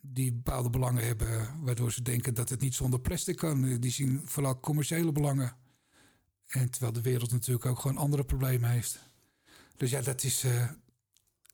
Die 0.00 0.32
bepaalde 0.32 0.70
belangen 0.70 1.04
hebben, 1.04 1.62
waardoor 1.62 1.92
ze 1.92 2.02
denken 2.02 2.34
dat 2.34 2.48
het 2.48 2.60
niet 2.60 2.74
zonder 2.74 3.00
plastic 3.00 3.36
kan. 3.36 3.78
Die 3.78 3.90
zien 3.90 4.22
vooral 4.24 4.60
commerciële 4.60 5.12
belangen. 5.12 5.56
En 6.46 6.70
terwijl 6.70 6.92
de 6.92 7.00
wereld 7.00 7.32
natuurlijk 7.32 7.66
ook 7.66 7.78
gewoon 7.78 7.96
andere 7.96 8.24
problemen 8.24 8.70
heeft. 8.70 8.98
Dus 9.76 9.90
ja, 9.90 10.00
dat 10.00 10.22
is, 10.22 10.44
uh, 10.44 10.70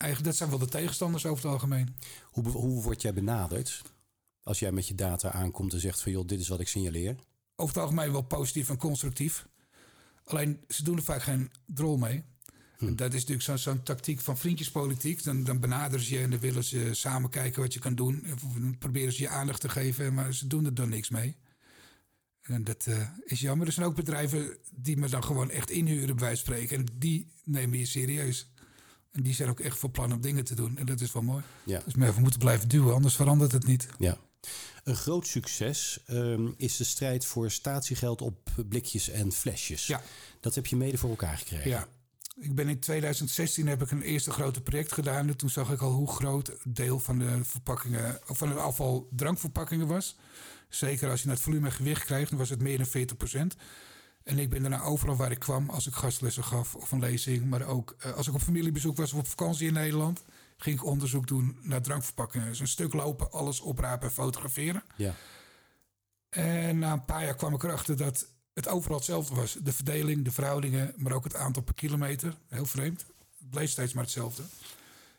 Eigenlijk, 0.02 0.24
dat 0.24 0.36
zijn 0.36 0.50
wel 0.50 0.58
de 0.58 0.78
tegenstanders 0.78 1.26
over 1.26 1.44
het 1.44 1.52
algemeen. 1.52 1.96
Hoe, 2.22 2.48
hoe 2.48 2.82
word 2.82 3.02
jij 3.02 3.12
benaderd 3.12 3.82
als 4.42 4.58
jij 4.58 4.72
met 4.72 4.88
je 4.88 4.94
data 4.94 5.32
aankomt 5.32 5.72
en 5.72 5.80
zegt 5.80 6.00
van 6.00 6.12
joh, 6.12 6.26
dit 6.26 6.40
is 6.40 6.48
wat 6.48 6.60
ik 6.60 6.68
signaleer? 6.68 7.16
Over 7.56 7.74
het 7.74 7.84
algemeen 7.84 8.12
wel 8.12 8.22
positief 8.22 8.68
en 8.68 8.76
constructief. 8.76 9.46
Alleen 10.24 10.60
ze 10.68 10.84
doen 10.84 10.96
er 10.96 11.02
vaak 11.02 11.22
geen 11.22 11.50
drol 11.66 11.96
mee. 11.96 12.24
Hm. 12.78 12.94
Dat 12.94 13.14
is 13.14 13.24
natuurlijk 13.24 13.60
zo'n 13.60 13.82
tactiek 13.82 14.20
van 14.20 14.38
vriendjespolitiek. 14.38 15.24
Dan, 15.24 15.44
dan 15.44 15.60
benaderen 15.60 16.04
ze 16.04 16.14
je 16.14 16.22
en 16.22 16.30
dan 16.30 16.40
willen 16.40 16.64
ze 16.64 16.94
samen 16.94 17.30
kijken 17.30 17.62
wat 17.62 17.74
je 17.74 17.80
kan 17.80 17.94
doen. 17.94 18.26
Of 18.32 18.40
dan 18.40 18.78
proberen 18.78 19.12
ze 19.12 19.22
je 19.22 19.28
aandacht 19.28 19.60
te 19.60 19.68
geven, 19.68 20.14
maar 20.14 20.34
ze 20.34 20.46
doen 20.46 20.64
er 20.64 20.74
dan 20.74 20.88
niks 20.88 21.10
mee. 21.10 21.36
En 22.42 22.64
dat 22.64 22.86
uh, 22.88 23.08
is 23.24 23.40
jammer. 23.40 23.66
Er 23.66 23.72
zijn 23.72 23.86
ook 23.86 23.94
bedrijven 23.94 24.56
die 24.70 24.96
me 24.96 25.08
dan 25.08 25.24
gewoon 25.24 25.50
echt 25.50 25.70
inhuren, 25.70 26.16
bij 26.16 26.36
spreken. 26.36 26.76
En 26.76 26.86
die 26.98 27.32
nemen 27.44 27.78
je 27.78 27.86
serieus. 27.86 28.51
En 29.12 29.22
die 29.22 29.34
zijn 29.34 29.48
ook 29.48 29.60
echt 29.60 29.78
voor 29.78 29.90
plan 29.90 30.12
om 30.12 30.20
dingen 30.20 30.44
te 30.44 30.54
doen. 30.54 30.78
En 30.78 30.86
dat 30.86 31.00
is 31.00 31.12
wel 31.12 31.22
mooi. 31.22 31.42
Ja. 31.64 31.80
Dus 31.84 31.94
we 31.94 32.20
moeten 32.20 32.40
blijven 32.40 32.68
duwen, 32.68 32.94
anders 32.94 33.14
verandert 33.14 33.52
het 33.52 33.66
niet. 33.66 33.88
Ja. 33.98 34.18
Een 34.84 34.96
groot 34.96 35.26
succes 35.26 36.02
ehm, 36.06 36.48
is 36.56 36.76
de 36.76 36.84
strijd 36.84 37.24
voor 37.24 37.50
statiegeld 37.50 38.22
op 38.22 38.38
blikjes 38.68 39.08
en 39.08 39.32
flesjes. 39.32 39.86
Ja. 39.86 40.02
Dat 40.40 40.54
heb 40.54 40.66
je 40.66 40.76
mede 40.76 40.98
voor 40.98 41.10
elkaar 41.10 41.38
gekregen. 41.38 41.70
Ja. 41.70 41.88
Ik 42.36 42.54
ben 42.54 42.68
in 42.68 42.78
2016 42.78 43.66
heb 43.66 43.82
ik 43.82 43.90
een 43.90 44.02
eerste 44.02 44.30
grote 44.30 44.60
project 44.60 44.92
gedaan. 44.92 45.28
En 45.28 45.36
toen 45.36 45.50
zag 45.50 45.70
ik 45.70 45.80
al 45.80 45.90
hoe 45.90 46.08
groot 46.08 46.52
deel 46.64 47.00
van 47.00 47.18
de 47.18 47.44
verpakkingen, 47.44 48.20
of 48.28 48.38
van 48.38 48.48
het 48.48 48.58
afval 48.58 49.08
drankverpakkingen 49.10 49.86
was. 49.86 50.16
Zeker 50.68 51.10
als 51.10 51.20
je 51.20 51.26
naar 51.26 51.34
het 51.34 51.44
volume 51.44 51.66
en 51.66 51.72
gewicht 51.72 52.04
krijgt, 52.04 52.28
dan 52.30 52.38
was 52.38 52.50
het 52.50 52.62
meer 52.62 52.76
dan 52.76 52.86
40 52.86 53.16
procent. 53.16 53.56
En 54.24 54.38
ik 54.38 54.50
ben 54.50 54.60
daarna 54.60 54.82
overal 54.82 55.16
waar 55.16 55.30
ik 55.30 55.38
kwam, 55.38 55.70
als 55.70 55.86
ik 55.86 55.94
gastlessen 55.94 56.44
gaf 56.44 56.74
of 56.74 56.90
een 56.90 57.00
lezing, 57.00 57.44
maar 57.44 57.62
ook 57.62 57.96
uh, 58.06 58.12
als 58.12 58.28
ik 58.28 58.34
op 58.34 58.40
familiebezoek 58.40 58.96
was 58.96 59.12
of 59.12 59.18
op 59.18 59.26
vakantie 59.26 59.66
in 59.66 59.72
Nederland, 59.72 60.22
ging 60.56 60.76
ik 60.76 60.84
onderzoek 60.84 61.26
doen 61.26 61.56
naar 61.62 61.82
drankverpakkingen. 61.82 62.48
Dus 62.48 62.60
een 62.60 62.68
stuk 62.68 62.92
lopen, 62.92 63.32
alles 63.32 63.60
oprapen 63.60 64.08
en 64.08 64.14
fotograferen. 64.14 64.82
Ja. 64.96 65.14
En 66.28 66.78
na 66.78 66.92
een 66.92 67.04
paar 67.04 67.24
jaar 67.24 67.36
kwam 67.36 67.54
ik 67.54 67.62
erachter 67.62 67.96
dat 67.96 68.26
het 68.54 68.68
overal 68.68 68.96
hetzelfde 68.96 69.34
was. 69.34 69.56
De 69.62 69.72
verdeling, 69.72 70.24
de 70.24 70.32
verhoudingen, 70.32 70.94
maar 70.96 71.12
ook 71.12 71.24
het 71.24 71.34
aantal 71.34 71.62
per 71.62 71.74
kilometer. 71.74 72.36
Heel 72.48 72.66
vreemd. 72.66 73.04
Het 73.38 73.50
bleef 73.50 73.70
steeds 73.70 73.92
maar 73.92 74.04
hetzelfde. 74.04 74.42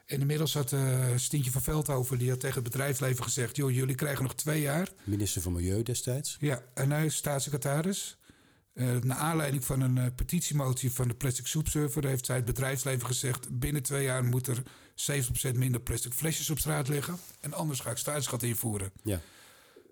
En 0.06 0.20
inmiddels 0.20 0.54
had 0.54 0.72
uh, 0.72 1.06
Stientje 1.16 1.52
van 1.52 1.62
Veldhoven 1.62 2.18
die 2.18 2.30
had 2.30 2.40
tegen 2.40 2.56
het 2.56 2.72
bedrijfsleven 2.72 3.24
gezegd: 3.24 3.56
joh, 3.56 3.72
jullie 3.72 3.96
krijgen 3.96 4.24
nog 4.24 4.36
twee 4.36 4.62
jaar. 4.62 4.90
Minister 5.04 5.42
van 5.42 5.52
Milieu 5.52 5.84
destijds. 5.84 6.38
Ja, 6.40 6.64
en 6.74 6.92
hij 6.92 7.06
is 7.06 7.16
staatssecretaris. 7.16 8.18
Uh, 8.74 8.98
naar 9.02 9.18
aanleiding 9.18 9.66
van 9.66 9.82
een 9.82 9.96
uh, 9.96 10.06
petitiemotie 10.16 10.92
van 10.92 11.08
de 11.08 11.14
Plastic 11.14 11.48
Soup 11.48 11.68
Server 11.68 12.08
heeft 12.08 12.26
zij 12.26 12.36
het 12.36 12.46
bedrijfsleven 12.46 13.08
gezegd: 13.08 13.60
binnen 13.60 13.84
twee 13.84 14.04
jaar 14.04 14.24
moet 14.24 14.48
er 14.48 14.64
70% 15.54 15.56
minder 15.56 15.82
plastic 15.82 16.14
flesjes 16.14 16.50
op 16.50 16.60
straat 16.60 16.88
liggen. 16.88 17.18
En 17.40 17.54
anders 17.54 17.80
ga 17.80 17.92
ik 17.92 17.98
staatsgat 17.98 18.44
invoeren. 18.44 18.92
Ja. 19.04 19.20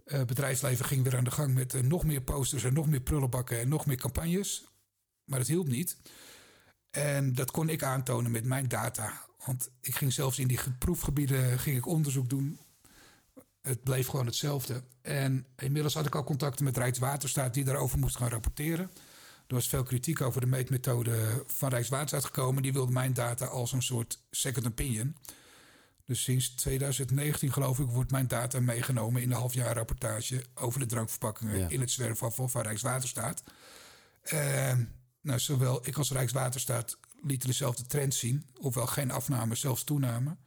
Het 0.05 0.27
bedrijfsleven 0.27 0.85
ging 0.85 1.03
weer 1.03 1.17
aan 1.17 1.23
de 1.23 1.31
gang 1.31 1.53
met 1.53 1.81
nog 1.81 2.03
meer 2.03 2.21
posters 2.21 2.63
en 2.63 2.73
nog 2.73 2.87
meer 2.87 3.01
prullenbakken 3.01 3.59
en 3.59 3.69
nog 3.69 3.85
meer 3.85 3.97
campagnes. 3.97 4.65
Maar 5.23 5.39
het 5.39 5.47
hielp 5.47 5.67
niet. 5.67 5.97
En 6.89 7.33
dat 7.33 7.51
kon 7.51 7.69
ik 7.69 7.83
aantonen 7.83 8.31
met 8.31 8.45
mijn 8.45 8.67
data. 8.67 9.25
Want 9.45 9.69
ik 9.81 9.95
ging 9.95 10.13
zelfs 10.13 10.39
in 10.39 10.47
die 10.47 10.59
proefgebieden 10.79 11.59
ging 11.59 11.77
ik 11.77 11.85
onderzoek 11.85 12.29
doen. 12.29 12.59
Het 13.61 13.83
bleef 13.83 14.07
gewoon 14.07 14.25
hetzelfde. 14.25 14.83
En 15.01 15.45
inmiddels 15.57 15.93
had 15.93 16.05
ik 16.05 16.15
al 16.15 16.23
contacten 16.23 16.65
met 16.65 16.77
Rijkswaterstaat 16.77 17.53
die 17.53 17.63
daarover 17.63 17.99
moest 17.99 18.17
gaan 18.17 18.29
rapporteren. 18.29 18.91
Er 19.47 19.57
was 19.57 19.67
veel 19.67 19.83
kritiek 19.83 20.21
over 20.21 20.41
de 20.41 20.47
meetmethode 20.47 21.43
van 21.47 21.69
Rijkswaterstaat 21.69 22.25
gekomen. 22.25 22.63
Die 22.63 22.73
wilde 22.73 22.91
mijn 22.91 23.13
data 23.13 23.45
als 23.45 23.71
een 23.71 23.81
soort 23.81 24.19
second 24.29 24.67
opinion. 24.67 25.15
Dus 26.05 26.23
sinds 26.23 26.49
2019 26.49 27.53
geloof 27.53 27.79
ik 27.79 27.89
wordt 27.89 28.11
mijn 28.11 28.27
data 28.27 28.59
meegenomen 28.59 29.21
in 29.21 29.29
de 29.29 29.35
halfjaarrapportage 29.35 30.45
over 30.53 30.79
de 30.79 30.85
drankverpakkingen 30.85 31.69
in 31.69 31.79
het 31.79 31.91
zwerfafval 31.91 32.47
van 32.47 32.61
Rijkswaterstaat. 32.61 33.43
Uh, 34.33 34.73
nou, 35.21 35.39
zowel 35.39 35.87
ik 35.87 35.97
als 35.97 36.11
Rijkswaterstaat 36.11 36.97
lieten 37.21 37.47
dezelfde 37.47 37.85
trend 37.85 38.13
zien, 38.13 38.45
ofwel 38.59 38.87
geen 38.87 39.11
afname, 39.11 39.55
zelfs 39.55 39.83
toename. 39.83 40.37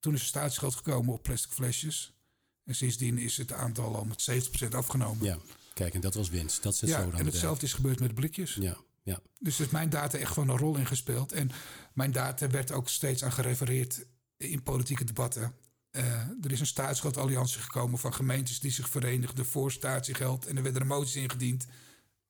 Toen 0.00 0.14
is 0.14 0.20
er 0.20 0.26
staatsgeld 0.26 0.74
gekomen 0.74 1.14
op 1.14 1.22
plastic 1.22 1.52
flesjes. 1.52 2.19
En 2.64 2.74
sindsdien 2.74 3.18
is 3.18 3.36
het 3.36 3.52
aantal 3.52 3.96
al 3.96 4.04
met 4.04 4.48
70% 4.64 4.68
afgenomen. 4.70 5.26
Ja, 5.26 5.38
kijk, 5.74 5.94
en 5.94 6.00
dat 6.00 6.14
was 6.14 6.28
winst. 6.28 6.62
Dat 6.62 6.76
zit 6.76 6.88
ja, 6.88 7.02
zo 7.02 7.10
dan 7.10 7.20
en 7.20 7.26
hetzelfde 7.26 7.66
is 7.66 7.72
gebeurd 7.72 8.00
met 8.00 8.14
blikjes. 8.14 8.54
Ja, 8.54 8.76
ja. 9.02 9.20
Dus 9.38 9.60
is 9.60 9.68
mijn 9.68 9.90
data 9.90 10.18
echt 10.18 10.32
gewoon 10.32 10.48
een 10.48 10.58
rol 10.58 10.76
in 10.76 10.86
gespeeld. 10.86 11.32
En 11.32 11.50
mijn 11.92 12.12
data 12.12 12.48
werd 12.48 12.72
ook 12.72 12.88
steeds 12.88 13.24
aan 13.24 13.32
gerefereerd 13.32 14.06
in 14.36 14.62
politieke 14.62 15.04
debatten. 15.04 15.54
Uh, 15.92 16.04
er 16.42 16.52
is 16.52 16.60
een 16.60 16.66
staatsgeldalliantie 16.66 17.60
gekomen 17.60 17.98
van 17.98 18.14
gemeentes 18.14 18.60
die 18.60 18.70
zich 18.70 18.88
verenigden 18.88 19.46
voor 19.46 19.72
statiegeld. 19.72 20.46
En 20.46 20.56
er 20.56 20.62
werden 20.62 20.86
moties 20.86 21.16
ingediend. 21.16 21.66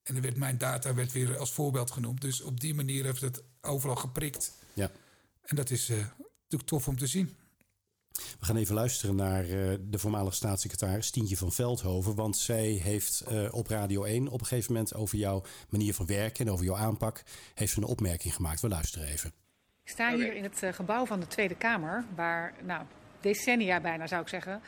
En 0.03 0.17
er 0.17 0.23
werd 0.23 0.37
mijn 0.37 0.59
data 0.59 0.95
werd 0.95 1.13
weer 1.13 1.39
als 1.39 1.53
voorbeeld 1.53 1.91
genoemd. 1.91 2.21
Dus 2.21 2.41
op 2.41 2.61
die 2.61 2.75
manier 2.75 3.05
heeft 3.05 3.21
het 3.21 3.43
overal 3.61 3.97
geprikt. 3.97 4.53
Ja. 4.73 4.91
En 5.43 5.57
dat 5.57 5.71
is 5.71 5.91
uh, 5.91 5.97
natuurlijk 5.97 6.65
tof 6.65 6.89
om 6.89 6.99
te 6.99 7.07
zien. 7.07 7.37
We 8.39 8.47
gaan 8.47 8.57
even 8.57 8.75
luisteren 8.75 9.17
naar 9.17 9.45
uh, 9.45 9.75
de 9.81 9.99
voormalige 9.99 10.37
staatssecretaris 10.37 11.11
Tientje 11.11 11.37
van 11.37 11.53
Veldhoven. 11.53 12.15
Want 12.15 12.37
zij 12.37 12.67
heeft 12.67 13.25
uh, 13.33 13.49
op 13.51 13.67
Radio 13.67 14.05
1 14.05 14.29
op 14.29 14.41
een 14.41 14.47
gegeven 14.47 14.73
moment 14.73 14.95
over 14.95 15.19
jouw 15.19 15.43
manier 15.69 15.95
van 15.95 16.07
werken 16.07 16.47
en 16.47 16.53
over 16.53 16.65
jouw 16.65 16.77
aanpak 16.77 17.23
heeft 17.55 17.77
een 17.77 17.85
opmerking 17.85 18.35
gemaakt. 18.35 18.61
We 18.61 18.69
luisteren 18.69 19.09
even. 19.09 19.33
Ik 19.85 19.91
sta 19.91 20.15
hier 20.15 20.35
in 20.35 20.43
het 20.43 20.63
gebouw 20.75 21.07
van 21.07 21.21
de 21.21 21.27
Tweede 21.27 21.55
Kamer, 21.55 22.05
waar 22.15 22.55
nou, 22.63 22.85
decennia 23.21 23.81
bijna 23.81 24.07
zou 24.07 24.23
ik 24.23 24.29
zeggen, 24.29 24.61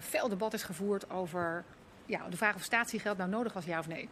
veel 0.00 0.28
debat 0.28 0.54
is 0.54 0.62
gevoerd 0.62 1.10
over 1.10 1.64
ja, 2.06 2.28
de 2.28 2.36
vraag 2.36 2.54
of 2.54 2.62
statiegeld 2.62 3.16
nou 3.16 3.30
nodig 3.30 3.52
was, 3.52 3.64
ja 3.64 3.78
of 3.78 3.86
nee. 3.86 4.08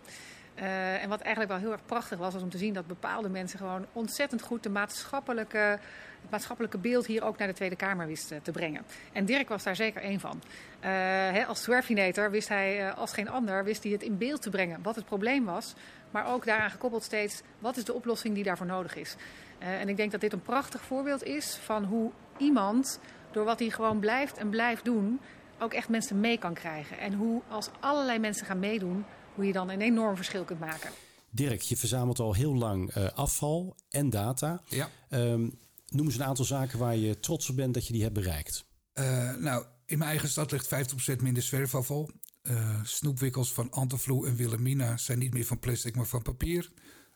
Uh, 0.61 1.03
en 1.03 1.09
wat 1.09 1.21
eigenlijk 1.21 1.53
wel 1.53 1.61
heel 1.61 1.73
erg 1.73 1.85
prachtig 1.87 2.19
was, 2.19 2.33
was 2.33 2.43
om 2.43 2.51
te 2.51 2.59
zien 2.59 2.75
dat 2.75 2.87
bepaalde 2.87 3.29
mensen 3.29 3.59
gewoon 3.59 3.87
ontzettend 3.93 4.43
goed 4.43 4.63
de 4.63 4.69
maatschappelijke, 4.69 5.59
het 5.59 6.31
maatschappelijke 6.31 6.79
beeld 6.79 7.07
hier 7.07 7.25
ook 7.25 7.39
naar 7.39 7.49
de 7.49 7.55
Tweede 7.55 7.77
Kamer 7.77 8.07
wisten 8.07 8.43
te 8.43 8.51
brengen. 8.51 8.85
En 9.13 9.25
Dirk 9.25 9.49
was 9.49 9.63
daar 9.63 9.77
zeker 9.77 10.03
één 10.03 10.21
van. 10.21 10.43
Hè, 10.81 11.47
als 11.47 11.63
Swerfinator 11.63 12.31
wist 12.31 12.49
hij 12.49 12.87
uh, 12.87 12.97
als 12.97 13.13
geen 13.13 13.29
ander 13.29 13.65
wist 13.65 13.83
hij 13.83 13.93
het 13.93 14.03
in 14.03 14.19
beeld 14.19 14.43
te 14.43 14.51
brengen 14.51 14.83
wat 14.83 14.97
het 14.97 15.05
probleem 15.05 15.45
was. 15.45 15.75
Maar 16.11 16.27
ook 16.27 16.45
daaraan 16.45 16.71
gekoppeld 16.71 17.03
steeds 17.03 17.43
wat 17.59 17.77
is 17.77 17.85
de 17.85 17.95
oplossing 17.95 18.35
die 18.35 18.45
daarvoor 18.45 18.67
nodig 18.67 18.97
is. 18.97 19.17
en 19.59 19.89
ik 19.89 19.97
denk 19.97 20.11
dat 20.11 20.21
dit 20.21 20.33
een 20.33 20.43
prachtig 20.43 20.81
voorbeeld 20.81 21.25
is 21.25 21.57
van 21.57 21.85
hoe 21.85 22.11
iemand, 22.37 23.01
door 23.31 23.45
wat 23.45 23.59
hij 23.59 23.71
gewoon 23.71 23.99
blijft 23.99 24.39
en 24.39 24.49
blijft 24.49 24.85
doen, 24.85 25.21
ook 25.59 25.73
echt 25.73 25.89
mensen 25.89 26.21
mee 26.21 26.39
kan 26.39 26.55
krijgen. 26.55 26.99
En 26.99 27.13
hoe 27.13 27.43
als 27.49 27.71
allerlei 27.81 28.19
mensen 28.19 28.47
gaan 28.47 28.59
meedoen, 28.59 29.05
hoe 29.39 29.47
je 29.47 29.53
dan 29.53 29.71
een 29.71 29.81
enorm 29.81 30.17
verschil 30.17 30.45
kunt 30.45 30.61
maken. 30.61 30.91
Dirk, 31.31 31.61
je 31.61 31.77
verzamelt 31.77 32.19
al 32.19 32.35
heel 32.35 32.55
lang 32.55 32.97
uh, 32.97 33.09
afval 33.09 33.77
en 33.91 34.11
data. 34.11 34.63
Ja. 34.69 34.91
Um, 35.11 35.59
noem 35.89 36.07
eens 36.07 36.15
een 36.15 36.25
aantal 36.25 36.45
zaken 36.45 36.79
waar 36.79 36.97
je 36.97 37.21
trots 37.21 37.51
op 37.51 37.57
bent 37.57 37.75
dat 37.75 37.87
je 37.87 37.93
die 37.93 38.03
hebt 38.03 38.15
bereikt. 38.15 38.65
Uh, 38.95 39.37
nou, 39.37 39.65
in 39.87 39.99
mijn 39.99 40.11
eigen 40.11 40.29
stad 40.29 40.51
ligt 40.51 40.75
50% 40.75 41.23
minder 41.23 41.43
zwerfafval. 41.43 42.11
Uh, 42.43 42.85
snoepwikkels 42.85 43.53
van 43.53 43.71
Antevloe 43.71 44.27
en 44.27 44.37
Wilhelmina 44.37 44.97
zijn 44.97 45.19
niet 45.19 45.33
meer 45.33 45.45
van 45.45 45.59
plastic, 45.59 45.97
maar 45.97 46.07
van 46.07 46.23
papier. 46.23 46.71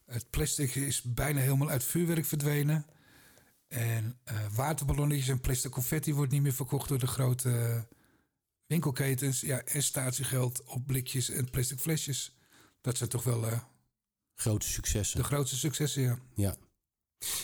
Het 0.06 0.30
plastic 0.30 0.74
is 0.74 1.02
bijna 1.02 1.40
helemaal 1.40 1.70
uit 1.70 1.84
vuurwerk 1.84 2.24
verdwenen. 2.24 2.86
En 3.68 4.18
waterballonnetjes 4.54 5.28
en 5.28 5.40
plastic 5.40 5.70
confetti 5.70 6.14
wordt 6.14 6.32
niet 6.32 6.42
meer 6.42 6.52
verkocht 6.52 6.88
door 6.88 6.98
de 6.98 7.06
grote 7.06 7.86
winkelketens 8.72 9.40
ja, 9.40 9.62
en 9.62 9.82
statiegeld 9.82 10.62
op 10.64 10.86
blikjes 10.86 11.30
en 11.30 11.50
plastic 11.50 11.78
flesjes. 11.78 12.34
Dat 12.80 12.96
zijn 12.96 13.08
toch 13.08 13.24
wel... 13.24 13.44
Uh, 13.44 13.58
grote 14.34 14.66
successen. 14.66 15.18
De 15.18 15.24
grootste 15.24 15.56
successen, 15.56 16.02
ja. 16.02 16.18
Ja. 16.34 16.56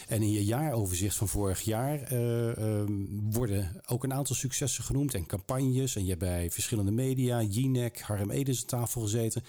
En 0.07 0.23
in 0.23 0.31
je 0.31 0.45
jaaroverzicht 0.45 1.17
van 1.17 1.29
vorig 1.29 1.61
jaar 1.61 2.13
uh, 2.13 2.57
uh, 2.59 2.83
worden 3.31 3.81
ook 3.87 4.05
een 4.05 4.13
aantal 4.13 4.35
successen 4.35 4.85
genoemd 4.85 5.15
en 5.15 5.27
campagnes. 5.27 5.97
En 5.97 6.03
je 6.03 6.09
hebt 6.09 6.21
bij 6.21 6.51
verschillende 6.51 6.91
media, 6.91 7.43
Jinek, 7.43 8.01
Harm 8.01 8.31
Edens 8.31 8.61
aan 8.61 8.67
tafel 8.67 9.01
gezeten. 9.01 9.45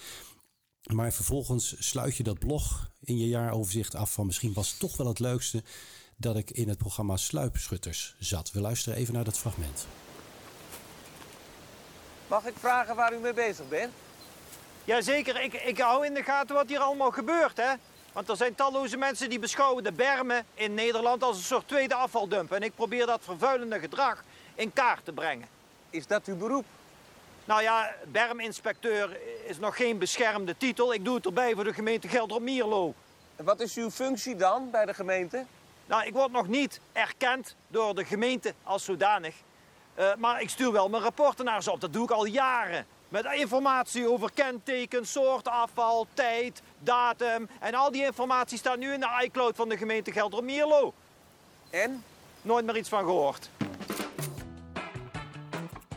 Maar 0.92 1.12
vervolgens 1.12 1.74
sluit 1.78 2.16
je 2.16 2.22
dat 2.22 2.38
blog 2.38 2.90
in 3.00 3.18
je 3.18 3.28
jaaroverzicht 3.28 3.94
af 3.94 4.12
van 4.12 4.26
misschien 4.26 4.52
was 4.52 4.70
het 4.70 4.78
toch 4.78 4.96
wel 4.96 5.06
het 5.06 5.18
leukste 5.18 5.62
dat 6.16 6.36
ik 6.36 6.50
in 6.50 6.68
het 6.68 6.78
programma 6.78 7.16
Sluipschutters 7.16 8.16
zat. 8.18 8.52
We 8.52 8.60
luisteren 8.60 8.98
even 8.98 9.14
naar 9.14 9.24
dat 9.24 9.38
fragment. 9.38 9.86
Mag 12.30 12.46
ik 12.46 12.54
vragen 12.58 12.96
waar 12.96 13.12
u 13.12 13.18
mee 13.18 13.32
bezig 13.32 13.68
bent? 13.68 13.92
Jazeker, 14.84 15.42
ik, 15.42 15.52
ik 15.52 15.78
hou 15.78 16.06
in 16.06 16.14
de 16.14 16.22
gaten 16.22 16.54
wat 16.54 16.68
hier 16.68 16.78
allemaal 16.78 17.10
gebeurt. 17.10 17.56
Hè? 17.56 17.72
Want 18.12 18.28
er 18.28 18.36
zijn 18.36 18.54
talloze 18.54 18.96
mensen 18.96 19.28
die 19.28 19.38
beschouwen 19.38 19.84
de 19.84 19.92
bermen 19.92 20.46
in 20.54 20.74
Nederland 20.74 21.22
als 21.22 21.36
een 21.36 21.42
soort 21.42 21.68
tweede 21.68 21.94
afvaldump. 21.94 22.52
En 22.52 22.62
ik 22.62 22.74
probeer 22.74 23.06
dat 23.06 23.20
vervuilende 23.24 23.78
gedrag 23.78 24.24
in 24.54 24.72
kaart 24.72 25.04
te 25.04 25.12
brengen. 25.12 25.48
Is 25.90 26.06
dat 26.06 26.26
uw 26.26 26.36
beroep? 26.36 26.64
Nou 27.44 27.62
ja, 27.62 27.94
berminspecteur 28.04 29.16
is 29.46 29.58
nog 29.58 29.76
geen 29.76 29.98
beschermde 29.98 30.56
titel. 30.56 30.94
Ik 30.94 31.04
doe 31.04 31.14
het 31.14 31.26
erbij 31.26 31.54
voor 31.54 31.64
de 31.64 31.74
gemeente 31.74 32.08
Gelderop-Mierlo. 32.08 32.94
En 33.36 33.44
wat 33.44 33.60
is 33.60 33.76
uw 33.76 33.90
functie 33.90 34.36
dan 34.36 34.70
bij 34.70 34.84
de 34.86 34.94
gemeente? 34.94 35.44
Nou, 35.86 36.06
ik 36.06 36.12
word 36.12 36.32
nog 36.32 36.48
niet 36.48 36.80
erkend 36.92 37.56
door 37.68 37.94
de 37.94 38.04
gemeente 38.04 38.54
als 38.62 38.84
zodanig. 38.84 39.34
Uh, 40.00 40.14
maar 40.18 40.42
ik 40.42 40.50
stuur 40.50 40.72
wel 40.72 40.88
mijn 40.88 41.02
rapporten 41.02 41.44
naar 41.44 41.62
ze 41.62 41.70
op. 41.70 41.80
Dat 41.80 41.92
doe 41.92 42.04
ik 42.04 42.10
al 42.10 42.24
jaren. 42.24 42.86
Met 43.08 43.26
informatie 43.34 44.10
over 44.10 44.30
kenteken, 44.34 45.06
soort 45.06 45.48
afval, 45.48 46.06
tijd, 46.14 46.62
datum. 46.78 47.48
En 47.60 47.74
al 47.74 47.90
die 47.90 48.04
informatie 48.04 48.58
staat 48.58 48.78
nu 48.78 48.92
in 48.92 49.00
de 49.00 49.22
iCloud 49.24 49.56
van 49.56 49.68
de 49.68 49.76
gemeente 49.76 50.12
Gelderop-Mierlo. 50.12 50.94
En? 51.70 52.04
Nooit 52.42 52.64
meer 52.64 52.76
iets 52.76 52.88
van 52.88 53.04
gehoord. 53.04 53.50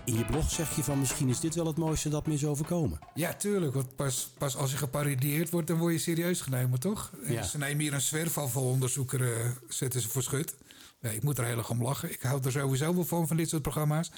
In 0.05 0.17
je 0.17 0.25
blog 0.25 0.49
zeg 0.49 0.75
je 0.75 0.83
van 0.83 0.99
misschien 0.99 1.29
is 1.29 1.39
dit 1.39 1.55
wel 1.55 1.65
het 1.65 1.77
mooiste 1.77 2.09
dat 2.09 2.27
me 2.27 2.33
is 2.33 2.45
overkomen. 2.45 2.99
Ja, 3.13 3.33
tuurlijk. 3.33 3.73
Want 3.73 3.95
pas, 3.95 4.29
pas 4.37 4.57
als 4.57 4.71
je 4.71 4.77
geparodieerd 4.77 5.49
wordt, 5.49 5.67
dan 5.67 5.77
word 5.77 5.93
je 5.93 5.99
serieus 5.99 6.41
genomen, 6.41 6.79
toch? 6.79 7.11
Ja. 7.27 7.43
Ze 7.43 7.57
nemen 7.57 7.79
hier 7.79 7.93
een 7.93 8.01
zwerfafvalonderzoeker, 8.01 9.21
uh, 9.21 9.51
zetten 9.69 10.01
ze 10.01 10.09
voor 10.09 10.23
schut. 10.23 10.55
Nee, 11.03 11.15
ik 11.15 11.23
moet 11.23 11.37
er 11.37 11.45
heel 11.45 11.57
erg 11.57 11.69
om 11.69 11.83
lachen. 11.83 12.11
Ik 12.11 12.21
hou 12.21 12.43
er 12.43 12.51
sowieso 12.51 12.95
wel 12.95 13.05
van, 13.05 13.27
van 13.27 13.37
dit 13.37 13.49
soort 13.49 13.61
programma's. 13.61 14.11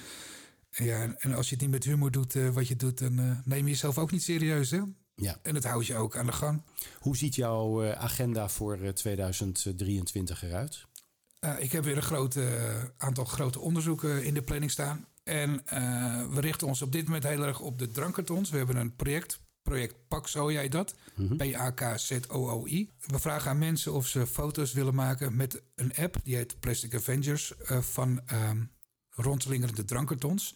Ja, 0.70 1.14
en 1.18 1.34
als 1.34 1.48
je 1.48 1.54
het 1.54 1.62
niet 1.62 1.72
met 1.72 1.84
humor 1.84 2.10
doet 2.10 2.34
uh, 2.34 2.48
wat 2.50 2.68
je 2.68 2.76
doet, 2.76 2.98
dan 2.98 3.20
uh, 3.20 3.38
neem 3.44 3.64
je 3.64 3.70
jezelf 3.70 3.98
ook 3.98 4.10
niet 4.10 4.22
serieus, 4.22 4.70
hè? 4.70 4.80
Ja. 5.14 5.38
En 5.42 5.54
het 5.54 5.64
houdt 5.64 5.86
je 5.86 5.96
ook 5.96 6.16
aan 6.16 6.26
de 6.26 6.32
gang. 6.32 6.62
Hoe 6.98 7.16
ziet 7.16 7.34
jouw 7.34 7.84
uh, 7.84 7.92
agenda 7.92 8.48
voor 8.48 8.92
2023 8.92 10.42
eruit? 10.42 10.86
ik 11.58 11.72
heb 11.72 11.84
weer 11.84 11.96
een 11.96 12.02
groot 12.02 12.38
aantal 12.96 13.24
grote 13.24 13.60
onderzoeken 13.60 14.24
in 14.24 14.34
de 14.34 14.42
planning 14.42 14.70
staan. 14.70 15.06
En 15.24 15.62
we 16.30 16.40
richten 16.40 16.66
ons 16.66 16.82
op 16.82 16.92
dit 16.92 17.04
moment 17.04 17.24
heel 17.24 17.44
erg 17.44 17.60
op 17.60 17.78
de 17.78 17.88
drankkartons. 17.88 18.50
We 18.50 18.56
hebben 18.56 18.76
een 18.76 18.96
project, 18.96 19.40
project 19.70 19.94
PAXO, 20.08 20.52
jij 20.52 20.68
dat? 20.68 20.94
Mm 21.14 21.36
P-A-K-Z-O-O-I. 21.36 22.90
We 23.06 23.18
vragen 23.18 23.50
aan 23.50 23.58
mensen 23.58 23.92
of 23.92 24.06
ze 24.06 24.26
foto's 24.26 24.72
willen 24.72 24.94
maken 24.94 25.36
met 25.36 25.62
een 25.74 25.94
app, 25.94 26.16
die 26.22 26.36
heet 26.36 26.60
Plastic 26.60 26.94
Avengers, 26.94 27.52
uh, 27.70 27.78
van 27.80 28.20
uh, 28.32 28.50
rondlingerende 29.10 29.84
drankkartons. 29.84 30.54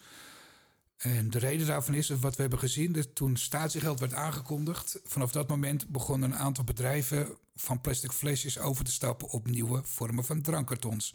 En 0.96 1.31
de 1.31 1.38
reden 1.38 1.66
daarvan 1.66 1.94
is, 1.94 2.09
wat 2.09 2.35
we 2.37 2.40
hebben 2.40 2.59
gezien, 2.59 2.92
dat 2.92 3.14
toen 3.14 3.37
statiegeld 3.37 4.01
werd 4.01 4.14
aangekondigd, 4.14 5.01
vanaf 5.05 5.33
dat 5.33 5.49
moment 5.49 5.88
begonnen 5.88 6.31
een 6.31 6.38
aantal 6.38 6.64
bedrijven 6.64 7.29
van 7.55 7.81
plastic 7.81 8.12
flesjes 8.12 8.59
over 8.59 8.85
te 8.85 8.92
stappen 8.92 9.29
op 9.29 9.46
nieuwe 9.46 9.81
vormen 9.85 10.25
van 10.25 10.42
drankkartons. 10.42 11.14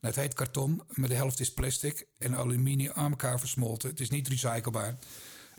het 0.00 0.16
heet 0.16 0.34
karton, 0.34 0.82
maar 0.88 1.08
de 1.08 1.14
helft 1.14 1.40
is 1.40 1.52
plastic 1.52 2.06
en 2.18 2.36
aluminium 2.36 2.92
aan 2.94 3.10
elkaar 3.10 3.38
versmolten. 3.38 3.90
Het 3.90 4.00
is 4.00 4.10
niet 4.10 4.28
recyclebaar. 4.28 4.98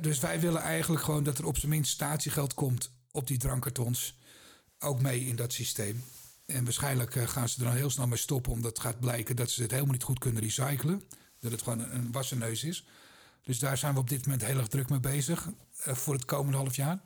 Dus 0.02 0.20
wij 0.20 0.40
willen 0.40 0.62
eigenlijk 0.62 1.04
gewoon 1.04 1.24
dat 1.24 1.38
er 1.38 1.46
op 1.46 1.58
zijn 1.58 1.72
minst 1.72 1.92
statiegeld 1.92 2.54
komt 2.54 2.92
op 3.12 3.28
die 3.28 3.38
drankkartons. 3.38 4.18
Ook 4.80 5.02
mee 5.02 5.26
in 5.26 5.36
dat 5.36 5.54
systeem. 5.54 6.04
En 6.46 6.64
waarschijnlijk 6.64 7.16
eh, 7.16 7.28
gaan 7.28 7.50
ze 7.50 7.60
er 7.60 7.66
dan 7.66 7.76
heel 7.76 7.90
snel 7.90 8.08
mee 8.08 8.18
stoppen, 8.18 8.52
omdat 8.52 8.80
gaat 8.80 9.00
blijken 9.00 9.36
dat 9.36 9.50
ze 9.50 9.62
het 9.62 9.72
helemaal 9.72 9.94
niet 9.94 10.04
goed 10.04 10.20
kunnen 10.20 10.42
recyclen. 10.42 11.04
Dat 11.40 11.52
het 11.52 11.62
gewoon 11.62 11.80
een 11.80 12.12
wassenneus 12.12 12.64
is. 12.64 12.86
Dus 13.44 13.60
daar 13.60 13.78
zijn 13.78 13.94
we 13.94 14.00
op 14.00 14.10
dit 14.10 14.26
moment 14.26 14.46
heel 14.46 14.58
erg 14.58 14.68
druk 14.68 14.90
mee 14.90 15.00
bezig 15.00 15.50
eh, 15.84 15.94
voor 15.96 16.14
het 16.14 16.26
komende 16.26 16.58
half 16.58 16.76
jaar. 16.76 17.00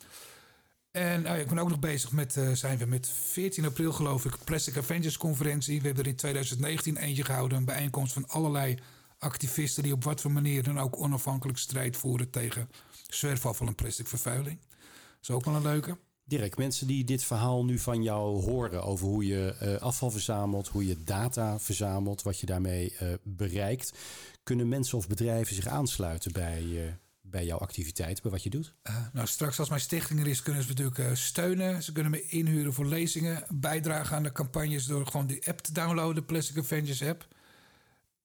En 0.91 1.21
nou 1.21 1.39
ik 1.39 1.47
ben 1.47 1.57
ook 1.59 1.69
nog 1.69 1.79
bezig 1.79 2.11
met, 2.11 2.35
uh, 2.35 2.51
zijn 2.51 2.77
we 2.77 2.85
met 2.85 3.09
14 3.09 3.65
april 3.65 3.93
geloof 3.93 4.25
ik, 4.25 4.37
Plastic 4.43 4.77
Avengers 4.77 5.17
conferentie. 5.17 5.79
We 5.79 5.85
hebben 5.85 6.03
er 6.03 6.09
in 6.09 6.15
2019 6.15 6.97
eentje 6.97 7.23
gehouden, 7.23 7.57
een 7.57 7.65
bijeenkomst 7.65 8.13
van 8.13 8.27
allerlei 8.27 8.79
activisten 9.21 9.83
die 9.83 9.93
op 9.93 10.03
wat 10.03 10.21
voor 10.21 10.31
manier 10.31 10.63
dan 10.63 10.79
ook 10.79 10.99
onafhankelijk 10.99 11.57
strijd 11.57 11.97
voeren 11.97 12.29
tegen 12.29 12.69
zwerfafval 13.07 13.67
en 13.67 13.75
plastic 13.75 14.07
vervuiling. 14.07 14.59
Dat 14.59 15.21
is 15.21 15.31
ook 15.31 15.45
wel 15.45 15.55
een 15.55 15.61
leuke. 15.61 15.97
Dirk, 16.23 16.57
mensen 16.57 16.87
die 16.87 17.03
dit 17.03 17.23
verhaal 17.23 17.65
nu 17.65 17.79
van 17.79 18.03
jou 18.03 18.43
horen 18.43 18.83
over 18.83 19.05
hoe 19.07 19.25
je 19.25 19.55
uh, 19.61 19.75
afval 19.75 20.11
verzamelt, 20.11 20.67
hoe 20.67 20.87
je 20.87 21.03
data 21.03 21.59
verzamelt, 21.59 22.21
wat 22.21 22.39
je 22.39 22.45
daarmee 22.45 22.95
uh, 23.01 23.13
bereikt, 23.23 23.97
kunnen 24.43 24.67
mensen 24.67 24.97
of 24.97 25.07
bedrijven 25.07 25.55
zich 25.55 25.67
aansluiten 25.67 26.31
bij, 26.31 26.61
uh, 26.61 26.81
bij 27.21 27.45
jouw 27.45 27.57
activiteit, 27.57 28.21
bij 28.21 28.31
wat 28.31 28.43
je 28.43 28.49
doet? 28.49 28.73
nou, 29.13 29.27
straks 29.27 29.59
als 29.59 29.69
mijn 29.69 29.81
stichting 29.81 30.19
er 30.19 30.27
is, 30.27 30.41
kunnen 30.41 30.63
ze 30.63 30.69
natuurlijk 30.69 31.17
steunen. 31.17 31.83
Ze 31.83 31.91
kunnen 31.91 32.11
me 32.11 32.25
inhuren 32.25 32.73
voor 32.73 32.85
lezingen, 32.85 33.43
bijdragen 33.49 34.15
aan 34.15 34.23
de 34.23 34.31
campagnes 34.31 34.85
door 34.85 35.07
gewoon 35.07 35.27
die 35.27 35.47
app 35.47 35.59
te 35.59 35.73
downloaden, 35.73 36.25
Plastic 36.25 36.57
Avengers 36.57 37.03
app. 37.03 37.27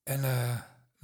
En 0.03 0.25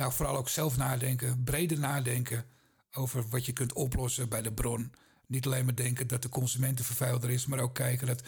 nou, 0.03 0.15
vooral 0.15 0.37
ook 0.37 0.49
zelf 0.49 0.77
nadenken, 0.77 1.45
breder 1.45 1.79
nadenken 1.79 2.45
over 2.93 3.29
wat 3.29 3.47
je 3.47 3.53
kunt 3.53 3.73
oplossen 3.73 4.29
bij 4.29 4.43
de 4.43 4.53
bron. 4.53 4.93
Niet 5.27 5.47
alleen 5.47 5.65
maar 5.65 5.75
denken 5.75 6.07
dat 6.07 6.23
de 6.23 6.29
consument 6.29 6.79
de 6.79 6.85
vervuilder 6.85 7.31
is, 7.31 7.47
maar 7.47 7.59
ook 7.59 7.75
kijken 7.75 8.07
dat 8.07 8.23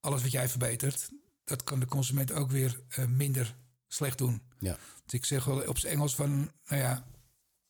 alles 0.00 0.22
wat 0.22 0.30
jij 0.30 0.48
verbetert, 0.48 1.10
dat 1.44 1.64
kan 1.64 1.80
de 1.80 1.86
consument 1.86 2.32
ook 2.32 2.50
weer 2.50 2.80
uh, 2.98 3.06
minder 3.06 3.56
slecht 3.88 4.18
doen. 4.18 4.42
Ja. 4.58 4.78
Dus 5.04 5.14
ik 5.14 5.24
zeg 5.24 5.44
wel 5.44 5.68
op 5.68 5.78
zijn 5.78 5.92
Engels 5.92 6.14
van, 6.14 6.50
nou 6.66 6.82
ja, 6.82 7.06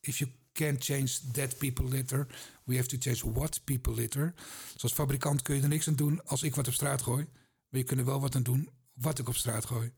if 0.01 0.19
you 0.19 0.31
can't 0.53 0.85
change 0.85 1.11
that 1.33 1.59
people 1.59 1.89
litter, 1.89 2.27
we 2.65 2.77
have 2.77 2.89
to 2.89 2.97
change 3.01 3.33
what 3.33 3.65
people 3.65 3.95
litter. 3.95 4.35
Dus 4.73 4.83
als 4.83 4.93
fabrikant 4.93 5.43
kun 5.43 5.57
je 5.57 5.63
er 5.63 5.69
niks 5.69 5.89
aan 5.89 5.95
doen 5.95 6.27
als 6.27 6.43
ik 6.43 6.55
wat 6.55 6.67
op 6.67 6.75
straat 6.75 7.03
gooi. 7.03 7.27
Maar 7.69 7.81
je 7.81 7.87
kunt 7.87 8.01
er 8.01 8.07
wel 8.07 8.21
wat 8.21 8.35
aan 8.35 8.43
doen 8.43 8.69
wat 8.93 9.19
ik 9.19 9.29
op 9.29 9.37
straat 9.37 9.65
gooi. 9.65 9.93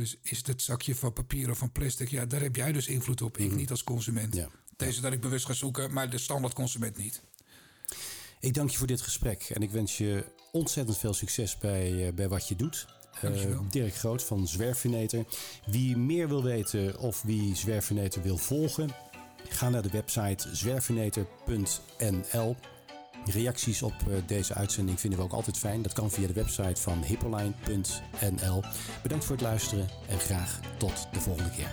Dus 0.00 0.16
is 0.22 0.38
het 0.38 0.46
het 0.46 0.62
zakje 0.62 0.94
van 0.94 1.12
papier 1.12 1.50
of 1.50 1.58
van 1.58 1.72
plastic? 1.72 2.08
Ja, 2.08 2.26
daar 2.26 2.40
heb 2.40 2.56
jij 2.56 2.72
dus 2.72 2.86
invloed 2.86 3.22
op. 3.22 3.38
Ik 3.38 3.46
mhm. 3.46 3.56
niet 3.56 3.70
als 3.70 3.84
consument. 3.84 4.34
Ja. 4.34 4.48
Deze 4.76 5.00
dat 5.00 5.12
ik 5.12 5.20
bewust 5.20 5.46
ga 5.46 5.52
zoeken, 5.52 5.92
maar 5.92 6.10
de 6.10 6.18
standaard 6.18 6.54
consument 6.54 6.96
niet. 6.96 7.22
Ik 8.40 8.54
dank 8.54 8.70
je 8.70 8.78
voor 8.78 8.86
dit 8.86 9.00
gesprek 9.00 9.42
en 9.42 9.62
ik 9.62 9.70
wens 9.70 9.98
je 9.98 10.24
ontzettend 10.52 10.98
veel 10.98 11.14
succes 11.14 11.58
bij, 11.58 11.92
uh, 11.92 12.12
bij 12.12 12.28
wat 12.28 12.48
je 12.48 12.56
doet. 12.56 12.86
Uh, 13.24 13.60
Dirk 13.70 13.94
Groot 13.94 14.24
van 14.24 14.48
Zwerfinator. 14.48 15.24
Wie 15.66 15.96
meer 15.96 16.28
wil 16.28 16.42
weten 16.42 16.98
of 16.98 17.22
wie 17.22 17.56
Zwerfinator 17.56 18.22
wil 18.22 18.36
volgen, 18.36 18.90
ga 19.48 19.68
naar 19.68 19.82
de 19.82 19.90
website 19.90 20.56
zwerfinator.nl. 20.56 22.56
Reacties 23.24 23.82
op 23.82 23.94
uh, 24.08 24.14
deze 24.26 24.54
uitzending 24.54 25.00
vinden 25.00 25.18
we 25.18 25.24
ook 25.24 25.32
altijd 25.32 25.58
fijn. 25.58 25.82
Dat 25.82 25.92
kan 25.92 26.10
via 26.10 26.26
de 26.26 26.32
website 26.32 26.80
van 26.80 27.02
hippoline.nl. 27.02 28.62
Bedankt 29.02 29.24
voor 29.24 29.36
het 29.36 29.44
luisteren 29.44 29.88
en 30.08 30.18
graag 30.18 30.60
tot 30.76 31.08
de 31.12 31.20
volgende 31.20 31.50
keer. 31.50 31.72